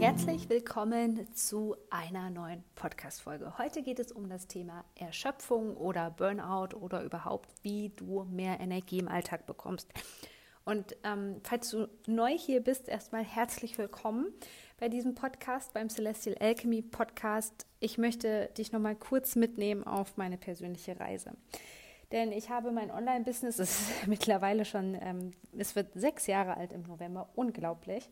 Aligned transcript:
Herzlich 0.00 0.48
willkommen 0.48 1.26
zu 1.34 1.74
einer 1.90 2.30
neuen 2.30 2.62
Podcast-Folge. 2.76 3.58
Heute 3.58 3.82
geht 3.82 3.98
es 3.98 4.12
um 4.12 4.28
das 4.28 4.46
Thema 4.46 4.84
Erschöpfung 4.94 5.76
oder 5.76 6.12
Burnout 6.12 6.76
oder 6.76 7.02
überhaupt, 7.02 7.50
wie 7.62 7.90
du 7.96 8.22
mehr 8.30 8.60
Energie 8.60 9.00
im 9.00 9.08
Alltag 9.08 9.46
bekommst. 9.46 9.92
Und 10.64 10.96
ähm, 11.02 11.40
falls 11.42 11.70
du 11.70 11.88
neu 12.06 12.30
hier 12.38 12.62
bist, 12.62 12.88
erstmal 12.88 13.24
herzlich 13.24 13.76
willkommen 13.76 14.26
bei 14.78 14.88
diesem 14.88 15.16
Podcast, 15.16 15.74
beim 15.74 15.90
Celestial 15.90 16.36
Alchemy 16.38 16.82
Podcast. 16.82 17.66
Ich 17.80 17.98
möchte 17.98 18.50
dich 18.56 18.70
nochmal 18.70 18.94
kurz 18.94 19.34
mitnehmen 19.34 19.82
auf 19.82 20.16
meine 20.16 20.38
persönliche 20.38 21.00
Reise. 21.00 21.32
Denn 22.12 22.30
ich 22.30 22.50
habe 22.50 22.70
mein 22.70 22.92
Online-Business, 22.92 23.58
es 23.58 23.80
ist 23.80 23.90
mittlerweile 24.06 24.64
schon, 24.64 24.96
ähm, 25.00 25.32
es 25.58 25.74
wird 25.74 25.92
sechs 25.94 26.28
Jahre 26.28 26.56
alt 26.56 26.72
im 26.72 26.82
November, 26.82 27.30
unglaublich. 27.34 28.08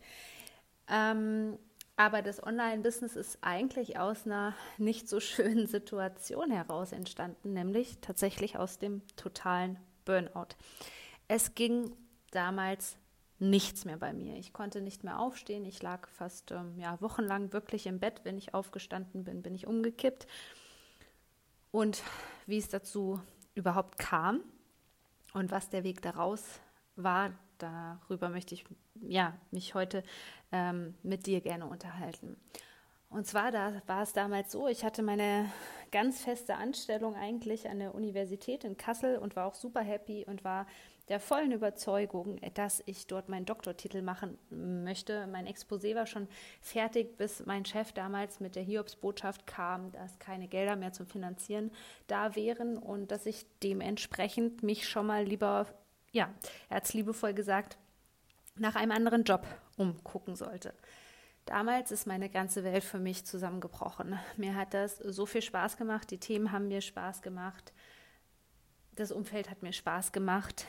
Ähm, 0.88 1.58
aber 1.96 2.20
das 2.20 2.42
Online-Business 2.42 3.16
ist 3.16 3.38
eigentlich 3.40 3.98
aus 3.98 4.26
einer 4.26 4.54
nicht 4.76 5.08
so 5.08 5.18
schönen 5.18 5.66
Situation 5.66 6.50
heraus 6.50 6.92
entstanden, 6.92 7.54
nämlich 7.54 7.98
tatsächlich 8.00 8.58
aus 8.58 8.78
dem 8.78 9.02
totalen 9.16 9.78
Burnout. 10.04 10.54
Es 11.26 11.54
ging 11.54 11.96
damals 12.30 12.96
nichts 13.38 13.84
mehr 13.84 13.96
bei 13.96 14.12
mir. 14.12 14.36
Ich 14.36 14.52
konnte 14.52 14.80
nicht 14.80 15.04
mehr 15.04 15.18
aufstehen. 15.18 15.64
Ich 15.64 15.82
lag 15.82 16.08
fast 16.08 16.52
ähm, 16.52 16.78
ja, 16.78 17.00
wochenlang 17.00 17.52
wirklich 17.52 17.86
im 17.86 17.98
Bett. 17.98 18.20
Wenn 18.24 18.38
ich 18.38 18.54
aufgestanden 18.54 19.24
bin, 19.24 19.42
bin 19.42 19.54
ich 19.54 19.66
umgekippt. 19.66 20.26
Und 21.70 22.02
wie 22.46 22.58
es 22.58 22.68
dazu 22.68 23.20
überhaupt 23.54 23.98
kam 23.98 24.40
und 25.34 25.50
was 25.50 25.68
der 25.68 25.84
Weg 25.84 26.00
daraus 26.02 26.42
war, 26.94 27.32
darüber 27.58 28.28
möchte 28.28 28.54
ich 28.54 28.64
ja, 29.00 29.34
mich 29.50 29.74
heute 29.74 30.02
ähm, 30.52 30.94
mit 31.02 31.26
dir 31.26 31.40
gerne 31.40 31.66
unterhalten. 31.66 32.36
Und 33.08 33.26
zwar 33.26 33.52
da 33.52 33.80
war 33.86 34.02
es 34.02 34.12
damals 34.12 34.52
so, 34.52 34.66
ich 34.66 34.84
hatte 34.84 35.02
meine 35.02 35.50
ganz 35.92 36.22
feste 36.22 36.56
Anstellung 36.56 37.14
eigentlich 37.14 37.68
an 37.68 37.78
der 37.78 37.94
Universität 37.94 38.64
in 38.64 38.76
Kassel 38.76 39.18
und 39.18 39.36
war 39.36 39.46
auch 39.46 39.54
super 39.54 39.80
happy 39.80 40.24
und 40.26 40.44
war 40.44 40.66
der 41.08 41.20
vollen 41.20 41.52
Überzeugung, 41.52 42.40
dass 42.54 42.82
ich 42.84 43.06
dort 43.06 43.28
meinen 43.28 43.46
Doktortitel 43.46 44.02
machen 44.02 44.38
möchte. 44.50 45.28
Mein 45.28 45.46
Exposé 45.46 45.94
war 45.94 46.06
schon 46.06 46.26
fertig, 46.60 47.16
bis 47.16 47.46
mein 47.46 47.64
Chef 47.64 47.92
damals 47.92 48.40
mit 48.40 48.56
der 48.56 48.64
Hiobsbotschaft 48.64 49.46
kam, 49.46 49.92
dass 49.92 50.18
keine 50.18 50.48
Gelder 50.48 50.74
mehr 50.74 50.92
zum 50.92 51.06
Finanzieren 51.06 51.70
da 52.08 52.34
wären 52.34 52.76
und 52.76 53.12
dass 53.12 53.24
ich 53.24 53.46
dementsprechend 53.62 54.64
mich 54.64 54.88
schon 54.88 55.06
mal 55.06 55.24
lieber, 55.24 55.66
ja, 56.16 56.30
er 56.70 56.76
hat 56.76 56.86
es 56.86 56.94
liebevoll 56.94 57.34
gesagt, 57.34 57.76
nach 58.56 58.74
einem 58.74 58.92
anderen 58.92 59.24
Job 59.24 59.46
umgucken 59.76 60.34
sollte. 60.34 60.72
Damals 61.44 61.92
ist 61.92 62.06
meine 62.06 62.30
ganze 62.30 62.64
Welt 62.64 62.82
für 62.82 62.98
mich 62.98 63.24
zusammengebrochen. 63.24 64.18
Mir 64.36 64.56
hat 64.56 64.74
das 64.74 64.96
so 64.96 65.26
viel 65.26 65.42
Spaß 65.42 65.76
gemacht, 65.76 66.10
die 66.10 66.18
Themen 66.18 66.50
haben 66.50 66.68
mir 66.68 66.80
Spaß 66.80 67.22
gemacht, 67.22 67.72
das 68.94 69.12
Umfeld 69.12 69.50
hat 69.50 69.62
mir 69.62 69.74
Spaß 69.74 70.10
gemacht. 70.10 70.64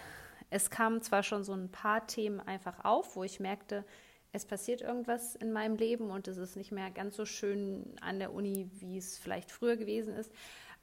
Es 0.50 0.70
kamen 0.70 1.02
zwar 1.02 1.24
schon 1.24 1.46
so 1.46 1.54
ein 1.54 1.72
paar 1.72 2.06
Themen 2.08 2.42
einfach 2.42 2.84
auf, 2.84 3.16
wo 3.16 3.24
ich 3.24 3.40
merkte, 3.40 3.86
es 4.34 4.46
passiert 4.46 4.82
irgendwas 4.82 5.36
in 5.36 5.54
meinem 5.54 5.78
Leben 5.78 6.12
und 6.12 6.28
es 6.28 6.36
ist 6.36 6.58
nicht 6.58 6.74
mehr 6.74 6.92
ganz 6.92 7.16
so 7.16 7.26
schön 7.26 7.96
an 8.02 8.20
der 8.20 8.34
Uni, 8.34 8.70
wie 8.74 8.98
es 8.98 9.18
vielleicht 9.18 9.50
früher 9.50 9.78
gewesen 9.78 10.14
ist. 10.14 10.32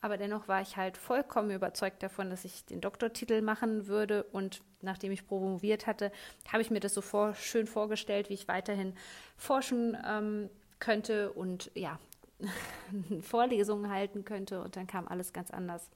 Aber 0.05 0.19
dennoch 0.19 0.49
war 0.49 0.61
ich 0.61 0.77
halt 0.77 0.99
vollkommen 0.99 1.51
überzeugt 1.51 2.03
davon, 2.03 2.29
dass 2.29 2.45
ich 2.45 2.67
den 2.67 2.83
Doktortitel 2.83 3.41
machen 3.41 3.87
würde. 3.87 4.25
Und 4.25 4.61
nachdem 4.83 5.13
ich 5.13 5.27
promoviert 5.27 5.87
hatte, 5.87 6.13
habe 6.53 6.61
ich 6.61 6.71
mir 6.71 6.81
das 6.81 6.93
so 6.93 7.01
vor, 7.01 7.35
schön 7.35 7.67
vorgestellt, 7.67 8.29
wie 8.29 8.35
ich 8.35 8.47
weiterhin 8.47 8.95
forschen 9.39 9.97
ähm, 10.07 10.51
könnte 10.79 11.33
und 11.33 11.71
ja, 11.75 11.99
Vorlesungen 13.23 13.91
halten 13.91 14.27
könnte. 14.27 14.61
Und 14.61 14.77
dann 14.77 14.87
kam 14.87 15.09
alles 15.09 15.33
ganz 15.33 15.51
anders. 15.51 15.89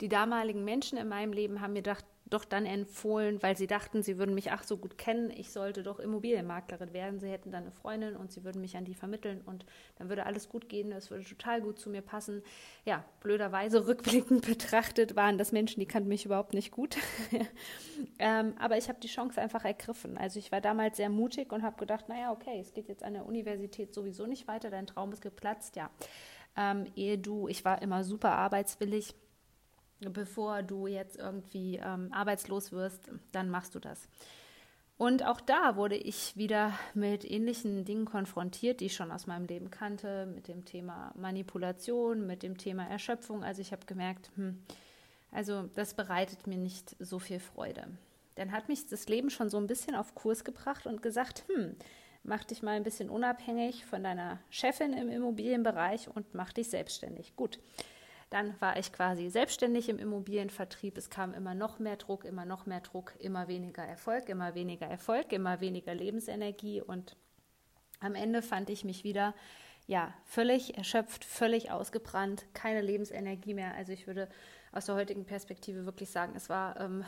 Die 0.00 0.08
damaligen 0.08 0.62
Menschen 0.62 0.98
in 0.98 1.08
meinem 1.08 1.32
Leben 1.32 1.60
haben 1.60 1.72
mir 1.72 1.82
gedacht, 1.82 2.04
doch 2.30 2.44
dann 2.44 2.66
empfohlen, 2.66 3.42
weil 3.42 3.56
sie 3.56 3.66
dachten, 3.66 4.02
sie 4.02 4.18
würden 4.18 4.34
mich 4.34 4.50
ach 4.52 4.62
so 4.62 4.76
gut 4.76 4.98
kennen, 4.98 5.30
ich 5.30 5.50
sollte 5.52 5.82
doch 5.82 5.98
Immobilienmaklerin 5.98 6.92
werden. 6.92 7.20
Sie 7.20 7.28
hätten 7.28 7.50
dann 7.50 7.62
eine 7.62 7.72
Freundin 7.72 8.16
und 8.16 8.32
sie 8.32 8.44
würden 8.44 8.60
mich 8.60 8.76
an 8.76 8.84
die 8.84 8.94
vermitteln 8.94 9.40
und 9.44 9.64
dann 9.96 10.08
würde 10.08 10.26
alles 10.26 10.48
gut 10.48 10.68
gehen, 10.68 10.92
es 10.92 11.10
würde 11.10 11.24
total 11.24 11.60
gut 11.60 11.78
zu 11.78 11.90
mir 11.90 12.02
passen. 12.02 12.42
Ja, 12.84 13.04
blöderweise 13.20 13.86
rückblickend 13.88 14.46
betrachtet 14.46 15.16
waren 15.16 15.38
das 15.38 15.52
Menschen, 15.52 15.80
die 15.80 15.86
kannten 15.86 16.08
mich 16.08 16.24
überhaupt 16.24 16.54
nicht 16.54 16.70
gut. 16.70 16.96
ähm, 18.18 18.54
aber 18.58 18.78
ich 18.78 18.88
habe 18.88 19.00
die 19.00 19.08
Chance 19.08 19.40
einfach 19.40 19.64
ergriffen. 19.64 20.18
Also 20.18 20.38
ich 20.38 20.52
war 20.52 20.60
damals 20.60 20.96
sehr 20.96 21.08
mutig 21.08 21.52
und 21.52 21.62
habe 21.62 21.76
gedacht, 21.76 22.08
naja, 22.08 22.32
okay, 22.32 22.58
es 22.60 22.74
geht 22.74 22.88
jetzt 22.88 23.02
an 23.02 23.14
der 23.14 23.26
Universität 23.26 23.94
sowieso 23.94 24.26
nicht 24.26 24.48
weiter, 24.48 24.70
dein 24.70 24.86
Traum 24.86 25.12
ist 25.12 25.22
geplatzt, 25.22 25.76
ja. 25.76 25.90
Ähm, 26.56 26.86
ehe 26.96 27.18
du, 27.18 27.46
ich 27.46 27.64
war 27.64 27.82
immer 27.82 28.02
super 28.02 28.32
arbeitswillig 28.32 29.14
bevor 30.00 30.62
du 30.62 30.86
jetzt 30.86 31.16
irgendwie 31.16 31.80
ähm, 31.82 32.12
arbeitslos 32.12 32.72
wirst, 32.72 33.10
dann 33.32 33.50
machst 33.50 33.74
du 33.74 33.80
das. 33.80 34.08
Und 34.98 35.24
auch 35.24 35.40
da 35.40 35.76
wurde 35.76 35.96
ich 35.96 36.36
wieder 36.36 36.72
mit 36.92 37.24
ähnlichen 37.24 37.84
Dingen 37.84 38.04
konfrontiert, 38.04 38.80
die 38.80 38.86
ich 38.86 38.96
schon 38.96 39.12
aus 39.12 39.28
meinem 39.28 39.46
Leben 39.46 39.70
kannte, 39.70 40.26
mit 40.26 40.48
dem 40.48 40.64
Thema 40.64 41.12
Manipulation, 41.14 42.26
mit 42.26 42.42
dem 42.42 42.58
Thema 42.58 42.84
Erschöpfung. 42.84 43.44
Also 43.44 43.60
ich 43.60 43.70
habe 43.70 43.86
gemerkt, 43.86 44.30
hm, 44.34 44.60
also 45.30 45.68
das 45.74 45.94
bereitet 45.94 46.48
mir 46.48 46.58
nicht 46.58 46.96
so 46.98 47.20
viel 47.20 47.38
Freude. 47.38 47.86
Dann 48.34 48.50
hat 48.50 48.68
mich 48.68 48.88
das 48.88 49.08
Leben 49.08 49.30
schon 49.30 49.50
so 49.50 49.56
ein 49.56 49.68
bisschen 49.68 49.94
auf 49.94 50.16
Kurs 50.16 50.42
gebracht 50.42 50.86
und 50.86 51.00
gesagt, 51.00 51.44
hm, 51.46 51.76
mach 52.24 52.42
dich 52.42 52.62
mal 52.62 52.72
ein 52.72 52.82
bisschen 52.82 53.08
unabhängig 53.08 53.84
von 53.84 54.02
deiner 54.02 54.40
Chefin 54.50 54.92
im 54.92 55.10
Immobilienbereich 55.10 56.08
und 56.08 56.34
mach 56.34 56.52
dich 56.52 56.70
selbstständig. 56.70 57.36
Gut. 57.36 57.60
Dann 58.30 58.60
war 58.60 58.76
ich 58.76 58.92
quasi 58.92 59.30
selbstständig 59.30 59.88
im 59.88 59.98
Immobilienvertrieb. 59.98 60.98
Es 60.98 61.08
kam 61.08 61.32
immer 61.32 61.54
noch 61.54 61.78
mehr 61.78 61.96
Druck, 61.96 62.24
immer 62.24 62.44
noch 62.44 62.66
mehr 62.66 62.80
Druck, 62.80 63.14
immer 63.18 63.48
weniger 63.48 63.84
Erfolg, 63.84 64.28
immer 64.28 64.54
weniger 64.54 64.86
Erfolg, 64.86 65.32
immer 65.32 65.60
weniger 65.60 65.94
Lebensenergie. 65.94 66.82
Und 66.82 67.16
am 68.00 68.14
Ende 68.14 68.42
fand 68.42 68.68
ich 68.68 68.84
mich 68.84 69.02
wieder 69.02 69.34
ja, 69.86 70.12
völlig 70.24 70.76
erschöpft, 70.76 71.24
völlig 71.24 71.70
ausgebrannt, 71.70 72.44
keine 72.52 72.82
Lebensenergie 72.82 73.54
mehr. 73.54 73.74
Also 73.74 73.92
ich 73.92 74.06
würde 74.06 74.28
aus 74.70 74.84
der 74.84 74.96
heutigen 74.96 75.24
Perspektive 75.24 75.86
wirklich 75.86 76.10
sagen, 76.10 76.34
es 76.36 76.50
war 76.50 76.78
ähm, 76.78 77.04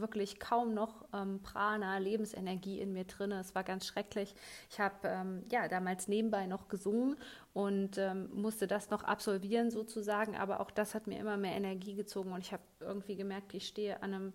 wirklich 0.00 0.38
kaum 0.38 0.74
noch 0.74 1.04
ähm, 1.12 1.40
Prana, 1.42 1.98
Lebensenergie 1.98 2.80
in 2.80 2.92
mir 2.92 3.04
drin. 3.04 3.32
Es 3.32 3.54
war 3.54 3.64
ganz 3.64 3.86
schrecklich. 3.86 4.34
Ich 4.70 4.80
habe 4.80 4.96
ähm, 5.04 5.44
ja 5.50 5.68
damals 5.68 6.08
nebenbei 6.08 6.46
noch 6.46 6.68
gesungen 6.68 7.16
und 7.52 7.98
ähm, 7.98 8.28
musste 8.32 8.66
das 8.66 8.90
noch 8.90 9.02
absolvieren 9.02 9.70
sozusagen, 9.70 10.36
aber 10.36 10.60
auch 10.60 10.70
das 10.70 10.94
hat 10.94 11.06
mir 11.06 11.18
immer 11.18 11.36
mehr 11.36 11.54
Energie 11.54 11.94
gezogen 11.94 12.32
und 12.32 12.40
ich 12.40 12.52
habe 12.52 12.62
irgendwie 12.80 13.16
gemerkt, 13.16 13.54
ich 13.54 13.66
stehe 13.66 14.02
an 14.02 14.14
einem 14.14 14.32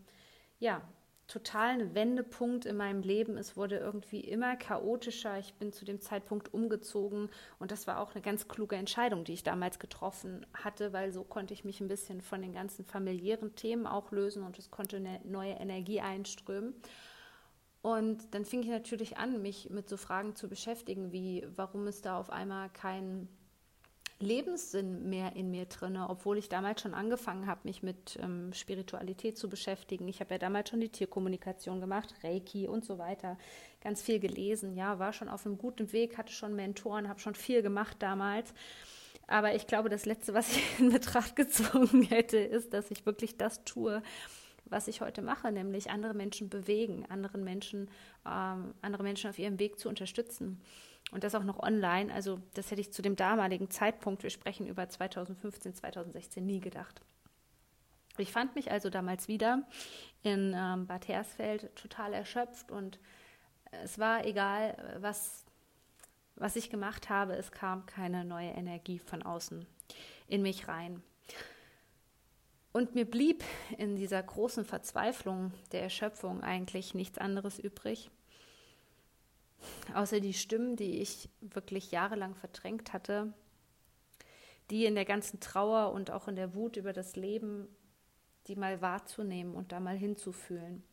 ja 0.59 0.81
totalen 1.27 1.95
Wendepunkt 1.95 2.65
in 2.65 2.77
meinem 2.77 3.01
Leben. 3.01 3.37
Es 3.37 3.57
wurde 3.57 3.77
irgendwie 3.77 4.19
immer 4.19 4.55
chaotischer. 4.55 5.39
Ich 5.39 5.55
bin 5.55 5.71
zu 5.71 5.83
dem 5.83 5.99
Zeitpunkt 5.99 6.53
umgezogen 6.53 7.29
und 7.59 7.71
das 7.71 7.87
war 7.87 7.99
auch 7.99 8.13
eine 8.13 8.21
ganz 8.21 8.47
kluge 8.47 8.75
Entscheidung, 8.75 9.23
die 9.23 9.33
ich 9.33 9.43
damals 9.43 9.79
getroffen 9.79 10.45
hatte, 10.53 10.93
weil 10.93 11.11
so 11.11 11.23
konnte 11.23 11.53
ich 11.53 11.65
mich 11.65 11.81
ein 11.81 11.87
bisschen 11.87 12.21
von 12.21 12.41
den 12.41 12.53
ganzen 12.53 12.85
familiären 12.85 13.55
Themen 13.55 13.87
auch 13.87 14.11
lösen 14.11 14.43
und 14.43 14.59
es 14.59 14.69
konnte 14.69 14.97
eine 14.97 15.19
neue 15.23 15.53
Energie 15.53 16.01
einströmen. 16.01 16.75
Und 17.81 18.33
dann 18.33 18.45
fing 18.45 18.61
ich 18.61 18.69
natürlich 18.69 19.17
an, 19.17 19.41
mich 19.41 19.69
mit 19.69 19.89
so 19.89 19.97
Fragen 19.97 20.35
zu 20.35 20.47
beschäftigen, 20.49 21.11
wie 21.11 21.45
warum 21.55 21.87
ist 21.87 22.05
da 22.05 22.19
auf 22.19 22.31
einmal 22.31 22.69
kein 22.69 23.27
Lebenssinn 24.19 25.09
mehr 25.09 25.35
in 25.35 25.51
mir 25.51 25.65
drin, 25.65 25.97
obwohl 25.97 26.37
ich 26.37 26.47
damals 26.47 26.81
schon 26.81 26.93
angefangen 26.93 27.47
habe, 27.47 27.61
mich 27.63 27.83
mit 27.83 28.17
ähm, 28.21 28.53
Spiritualität 28.53 29.37
zu 29.37 29.49
beschäftigen. 29.49 30.07
Ich 30.07 30.21
habe 30.21 30.35
ja 30.35 30.37
damals 30.37 30.69
schon 30.69 30.79
die 30.79 30.89
Tierkommunikation 30.89 31.81
gemacht, 31.81 32.13
Reiki 32.23 32.67
und 32.67 32.85
so 32.85 32.97
weiter, 32.97 33.37
ganz 33.81 34.01
viel 34.01 34.19
gelesen, 34.19 34.73
ja, 34.73 34.99
war 34.99 35.11
schon 35.11 35.27
auf 35.27 35.45
einem 35.45 35.57
guten 35.57 35.91
Weg, 35.91 36.17
hatte 36.17 36.31
schon 36.31 36.55
Mentoren, 36.55 37.09
habe 37.09 37.19
schon 37.19 37.35
viel 37.35 37.61
gemacht 37.61 37.97
damals. 37.99 38.53
Aber 39.27 39.53
ich 39.53 39.67
glaube, 39.67 39.89
das 39.89 40.05
Letzte, 40.05 40.33
was 40.33 40.55
ich 40.55 40.79
in 40.79 40.91
Betracht 40.91 41.35
gezogen 41.35 42.03
hätte, 42.03 42.37
ist, 42.37 42.73
dass 42.73 42.91
ich 42.91 43.05
wirklich 43.05 43.37
das 43.37 43.65
tue, 43.65 44.01
was 44.65 44.87
ich 44.87 45.01
heute 45.01 45.21
mache, 45.21 45.51
nämlich 45.51 45.89
andere 45.89 46.13
Menschen 46.13 46.49
bewegen, 46.49 47.05
anderen 47.09 47.43
Menschen, 47.43 47.89
ähm, 48.25 48.73
andere 48.81 49.03
Menschen 49.03 49.29
auf 49.29 49.39
ihrem 49.39 49.59
Weg 49.59 49.79
zu 49.79 49.89
unterstützen. 49.89 50.61
Und 51.15 51.23
das 51.23 51.33
auch 51.33 51.45
noch 51.45 51.59
online. 51.63 52.13
Also 52.13 52.41
das 52.55 52.71
hätte 52.71 52.81
ich 52.81 52.91
zu 52.91 53.01
dem 53.01 53.15
damaligen 53.15 53.69
Zeitpunkt, 53.69 54.21
wir 54.21 54.29
sprechen 54.29 54.67
über 54.67 54.89
2015, 54.89 55.73
2016, 55.73 56.45
nie 56.45 56.59
gedacht. 56.59 57.01
Ich 58.17 58.33
fand 58.33 58.53
mich 58.55 58.69
also 58.69 58.89
damals 58.89 59.29
wieder 59.29 59.65
in 60.23 60.53
ähm, 60.53 60.87
Bad 60.87 61.07
Hersfeld 61.07 61.73
total 61.77 62.11
erschöpft 62.11 62.69
und 62.69 62.99
es 63.71 63.97
war 63.97 64.25
egal, 64.25 64.97
was, 64.99 65.45
was 66.35 66.57
ich 66.57 66.69
gemacht 66.69 67.07
habe, 67.07 67.37
es 67.37 67.49
kam 67.49 67.85
keine 67.85 68.25
neue 68.25 68.49
Energie 68.49 68.99
von 68.99 69.23
außen 69.23 69.65
in 70.27 70.41
mich 70.41 70.67
rein. 70.67 71.01
Und 72.73 72.93
mir 72.93 73.09
blieb 73.09 73.41
in 73.77 73.95
dieser 73.95 74.21
großen 74.21 74.65
Verzweiflung 74.65 75.53
der 75.71 75.81
Erschöpfung 75.81 76.43
eigentlich 76.43 76.93
nichts 76.93 77.19
anderes 77.19 77.57
übrig, 77.57 78.11
außer 79.93 80.19
die 80.19 80.33
Stimmen, 80.33 80.75
die 80.75 81.01
ich 81.01 81.29
wirklich 81.41 81.91
jahrelang 81.91 82.35
verdrängt 82.35 82.93
hatte, 82.93 83.33
die 84.69 84.85
in 84.85 84.95
der 84.95 85.05
ganzen 85.05 85.39
Trauer 85.39 85.91
und 85.91 86.11
auch 86.11 86.27
in 86.27 86.35
der 86.35 86.55
Wut 86.55 86.77
über 86.77 86.93
das 86.93 87.15
Leben, 87.15 87.67
die 88.47 88.55
mal 88.55 88.81
wahrzunehmen 88.81 89.53
und 89.55 89.71
da 89.71 89.79
mal 89.79 89.97
hinzufühlen. 89.97 90.83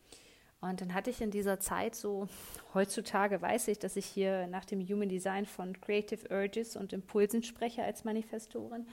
Und 0.61 0.81
dann 0.81 0.95
hatte 0.95 1.11
ich 1.11 1.21
in 1.21 1.33
dieser 1.33 1.59
Zeit 1.59 1.97
so, 1.97 2.29
heutzutage 2.73 3.43
weiß 3.43 3.67
ich, 3.69 3.81
dass 3.81 3.97
ich 3.97 4.07
hier 4.07 4.47
nach 4.47 4.65
dem 4.65 4.81
Human 4.81 5.09
Design 5.09 5.45
von 5.45 5.81
Creative 5.81 6.29
Urges 6.31 6.77
und 6.77 6.93
Impulsen 6.93 7.43
spreche 7.43 7.83
als 7.83 8.05
Manifestorin. 8.05 8.87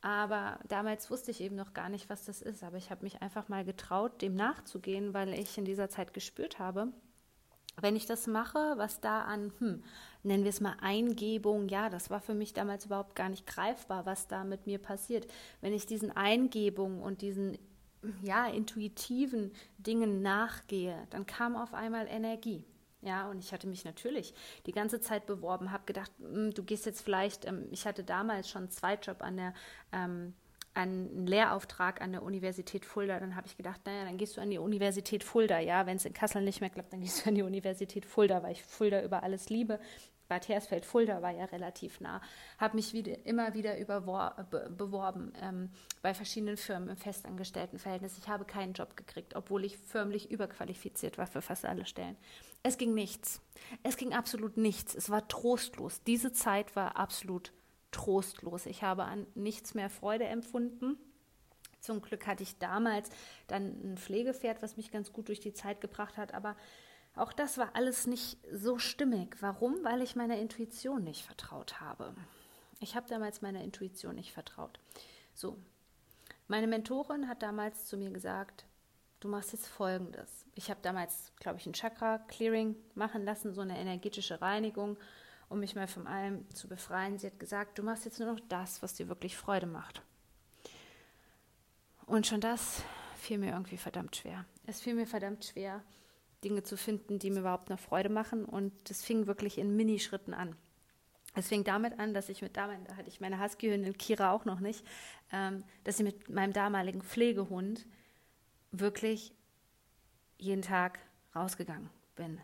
Aber 0.00 0.60
damals 0.68 1.10
wusste 1.10 1.32
ich 1.32 1.40
eben 1.40 1.56
noch 1.56 1.74
gar 1.74 1.88
nicht, 1.88 2.08
was 2.08 2.24
das 2.24 2.40
ist. 2.40 2.62
Aber 2.62 2.76
ich 2.76 2.90
habe 2.90 3.02
mich 3.02 3.20
einfach 3.20 3.48
mal 3.48 3.64
getraut, 3.64 4.22
dem 4.22 4.36
nachzugehen, 4.36 5.12
weil 5.12 5.34
ich 5.34 5.58
in 5.58 5.64
dieser 5.64 5.88
Zeit 5.88 6.14
gespürt 6.14 6.60
habe, 6.60 6.92
wenn 7.80 7.96
ich 7.96 8.06
das 8.06 8.26
mache, 8.26 8.74
was 8.76 9.00
da 9.00 9.22
an, 9.22 9.52
hm, 9.58 9.82
nennen 10.22 10.44
wir 10.44 10.50
es 10.50 10.60
mal 10.60 10.76
Eingebung, 10.80 11.68
ja, 11.68 11.88
das 11.88 12.10
war 12.10 12.20
für 12.20 12.34
mich 12.34 12.52
damals 12.52 12.86
überhaupt 12.86 13.14
gar 13.14 13.28
nicht 13.28 13.46
greifbar, 13.46 14.06
was 14.06 14.28
da 14.28 14.44
mit 14.44 14.66
mir 14.66 14.78
passiert. 14.78 15.26
Wenn 15.60 15.72
ich 15.72 15.86
diesen 15.86 16.10
Eingebungen 16.14 17.02
und 17.02 17.22
diesen, 17.22 17.58
ja, 18.22 18.46
intuitiven 18.46 19.52
Dingen 19.78 20.22
nachgehe, 20.22 21.06
dann 21.10 21.26
kam 21.26 21.56
auf 21.56 21.74
einmal 21.74 22.06
Energie. 22.08 22.64
Ja, 23.00 23.28
und 23.28 23.40
ich 23.40 23.52
hatte 23.52 23.66
mich 23.66 23.84
natürlich 23.84 24.32
die 24.64 24.70
ganze 24.72 25.00
Zeit 25.00 25.26
beworben, 25.26 25.72
habe 25.72 25.84
gedacht, 25.86 26.12
hm, 26.20 26.54
du 26.54 26.62
gehst 26.62 26.86
jetzt 26.86 27.02
vielleicht, 27.02 27.46
ähm, 27.46 27.66
ich 27.72 27.84
hatte 27.84 28.04
damals 28.04 28.48
schon 28.48 28.62
einen 28.62 28.70
Zweitjob 28.70 29.22
an 29.22 29.36
der, 29.36 29.54
ähm, 29.92 30.34
einen 30.74 31.26
Lehrauftrag 31.26 32.00
an 32.00 32.12
der 32.12 32.22
Universität 32.22 32.84
Fulda. 32.84 33.20
Dann 33.20 33.36
habe 33.36 33.46
ich 33.46 33.56
gedacht, 33.56 33.80
naja, 33.84 34.04
dann 34.04 34.16
gehst 34.16 34.36
du 34.36 34.40
an 34.40 34.50
die 34.50 34.58
Universität 34.58 35.22
Fulda. 35.24 35.58
Ja, 35.58 35.86
wenn 35.86 35.96
es 35.96 36.04
in 36.04 36.14
Kassel 36.14 36.42
nicht 36.42 36.60
mehr 36.60 36.70
klappt, 36.70 36.92
dann 36.92 37.00
gehst 37.00 37.24
du 37.24 37.28
an 37.28 37.34
die 37.34 37.42
Universität 37.42 38.06
Fulda, 38.06 38.42
weil 38.42 38.52
ich 38.52 38.62
Fulda 38.62 39.02
über 39.02 39.22
alles 39.22 39.50
liebe. 39.50 39.78
Bad 40.32 40.48
Hersfeld, 40.48 40.86
Fulda 40.86 41.20
war 41.20 41.30
ja 41.30 41.44
relativ 41.44 42.00
nah, 42.00 42.22
habe 42.56 42.76
mich 42.76 42.94
wieder, 42.94 43.26
immer 43.26 43.52
wieder 43.52 43.74
be, 43.74 44.72
beworben 44.74 45.34
ähm, 45.42 45.68
bei 46.00 46.14
verschiedenen 46.14 46.56
Firmen 46.56 46.88
im 46.88 46.96
Festangestelltenverhältnis. 46.96 48.16
Ich 48.16 48.28
habe 48.28 48.46
keinen 48.46 48.72
Job 48.72 48.96
gekriegt, 48.96 49.36
obwohl 49.36 49.62
ich 49.66 49.76
förmlich 49.76 50.30
überqualifiziert 50.30 51.18
war 51.18 51.26
für 51.26 51.42
fast 51.42 51.66
alle 51.66 51.84
Stellen. 51.84 52.16
Es 52.62 52.78
ging 52.78 52.94
nichts. 52.94 53.42
Es 53.82 53.98
ging 53.98 54.14
absolut 54.14 54.56
nichts. 54.56 54.94
Es 54.94 55.10
war 55.10 55.28
trostlos. 55.28 56.02
Diese 56.04 56.32
Zeit 56.32 56.76
war 56.76 56.96
absolut 56.96 57.52
trostlos. 57.92 58.66
Ich 58.66 58.82
habe 58.82 59.04
an 59.04 59.26
nichts 59.34 59.74
mehr 59.74 59.88
Freude 59.88 60.24
empfunden. 60.24 60.98
Zum 61.80 62.02
Glück 62.02 62.26
hatte 62.26 62.42
ich 62.42 62.58
damals 62.58 63.10
dann 63.46 63.92
ein 63.92 63.96
Pflegepferd, 63.96 64.62
was 64.62 64.76
mich 64.76 64.90
ganz 64.90 65.12
gut 65.12 65.28
durch 65.28 65.40
die 65.40 65.52
Zeit 65.52 65.80
gebracht 65.80 66.16
hat, 66.16 66.34
aber 66.34 66.56
auch 67.14 67.32
das 67.32 67.58
war 67.58 67.70
alles 67.74 68.06
nicht 68.06 68.38
so 68.50 68.78
stimmig. 68.78 69.36
Warum? 69.40 69.84
Weil 69.84 70.00
ich 70.02 70.16
meiner 70.16 70.38
Intuition 70.38 71.04
nicht 71.04 71.24
vertraut 71.24 71.80
habe. 71.80 72.14
Ich 72.80 72.96
habe 72.96 73.08
damals 73.08 73.42
meiner 73.42 73.62
Intuition 73.62 74.14
nicht 74.14 74.32
vertraut. 74.32 74.80
So, 75.34 75.58
meine 76.48 76.66
Mentorin 76.66 77.28
hat 77.28 77.42
damals 77.42 77.86
zu 77.86 77.96
mir 77.96 78.10
gesagt, 78.10 78.64
du 79.20 79.28
machst 79.28 79.52
jetzt 79.52 79.68
Folgendes. 79.68 80.46
Ich 80.54 80.70
habe 80.70 80.80
damals, 80.82 81.32
glaube 81.38 81.58
ich, 81.58 81.66
ein 81.66 81.74
Chakra-Clearing 81.74 82.76
machen 82.94 83.24
lassen, 83.24 83.54
so 83.54 83.60
eine 83.60 83.78
energetische 83.78 84.40
Reinigung, 84.40 84.96
um 85.52 85.60
mich 85.60 85.74
mal 85.74 85.86
von 85.86 86.06
allem 86.06 86.48
zu 86.54 86.66
befreien. 86.66 87.18
Sie 87.18 87.26
hat 87.26 87.38
gesagt, 87.38 87.78
du 87.78 87.82
machst 87.82 88.06
jetzt 88.06 88.18
nur 88.18 88.32
noch 88.32 88.40
das, 88.48 88.82
was 88.82 88.94
dir 88.94 89.08
wirklich 89.08 89.36
Freude 89.36 89.66
macht. 89.66 90.02
Und 92.06 92.26
schon 92.26 92.40
das 92.40 92.82
fiel 93.18 93.38
mir 93.38 93.52
irgendwie 93.52 93.76
verdammt 93.76 94.16
schwer. 94.16 94.46
Es 94.66 94.80
fiel 94.80 94.94
mir 94.94 95.06
verdammt 95.06 95.44
schwer, 95.44 95.82
Dinge 96.42 96.62
zu 96.62 96.76
finden, 96.76 97.18
die 97.18 97.30
mir 97.30 97.40
überhaupt 97.40 97.68
noch 97.68 97.78
Freude 97.78 98.08
machen. 98.08 98.46
Und 98.46 98.72
das 98.88 99.04
fing 99.04 99.26
wirklich 99.26 99.58
in 99.58 99.76
Minischritten 99.76 100.32
an. 100.32 100.56
Es 101.34 101.48
fing 101.48 101.64
damit 101.64 101.98
an, 101.98 102.14
dass 102.14 102.30
ich 102.30 102.40
mit 102.40 102.56
damals, 102.56 102.80
da 102.86 102.96
hatte 102.96 103.08
ich 103.08 103.20
meine 103.20 103.42
Husky-Hündin 103.42 103.96
Kira 103.98 104.32
auch 104.32 104.44
noch 104.46 104.60
nicht, 104.60 104.84
ähm, 105.32 105.64
dass 105.84 105.98
ich 105.98 106.04
mit 106.04 106.30
meinem 106.30 106.52
damaligen 106.52 107.02
Pflegehund 107.02 107.86
wirklich 108.70 109.34
jeden 110.38 110.62
Tag 110.62 110.98
rausgegangen 111.34 111.90
bin, 112.16 112.40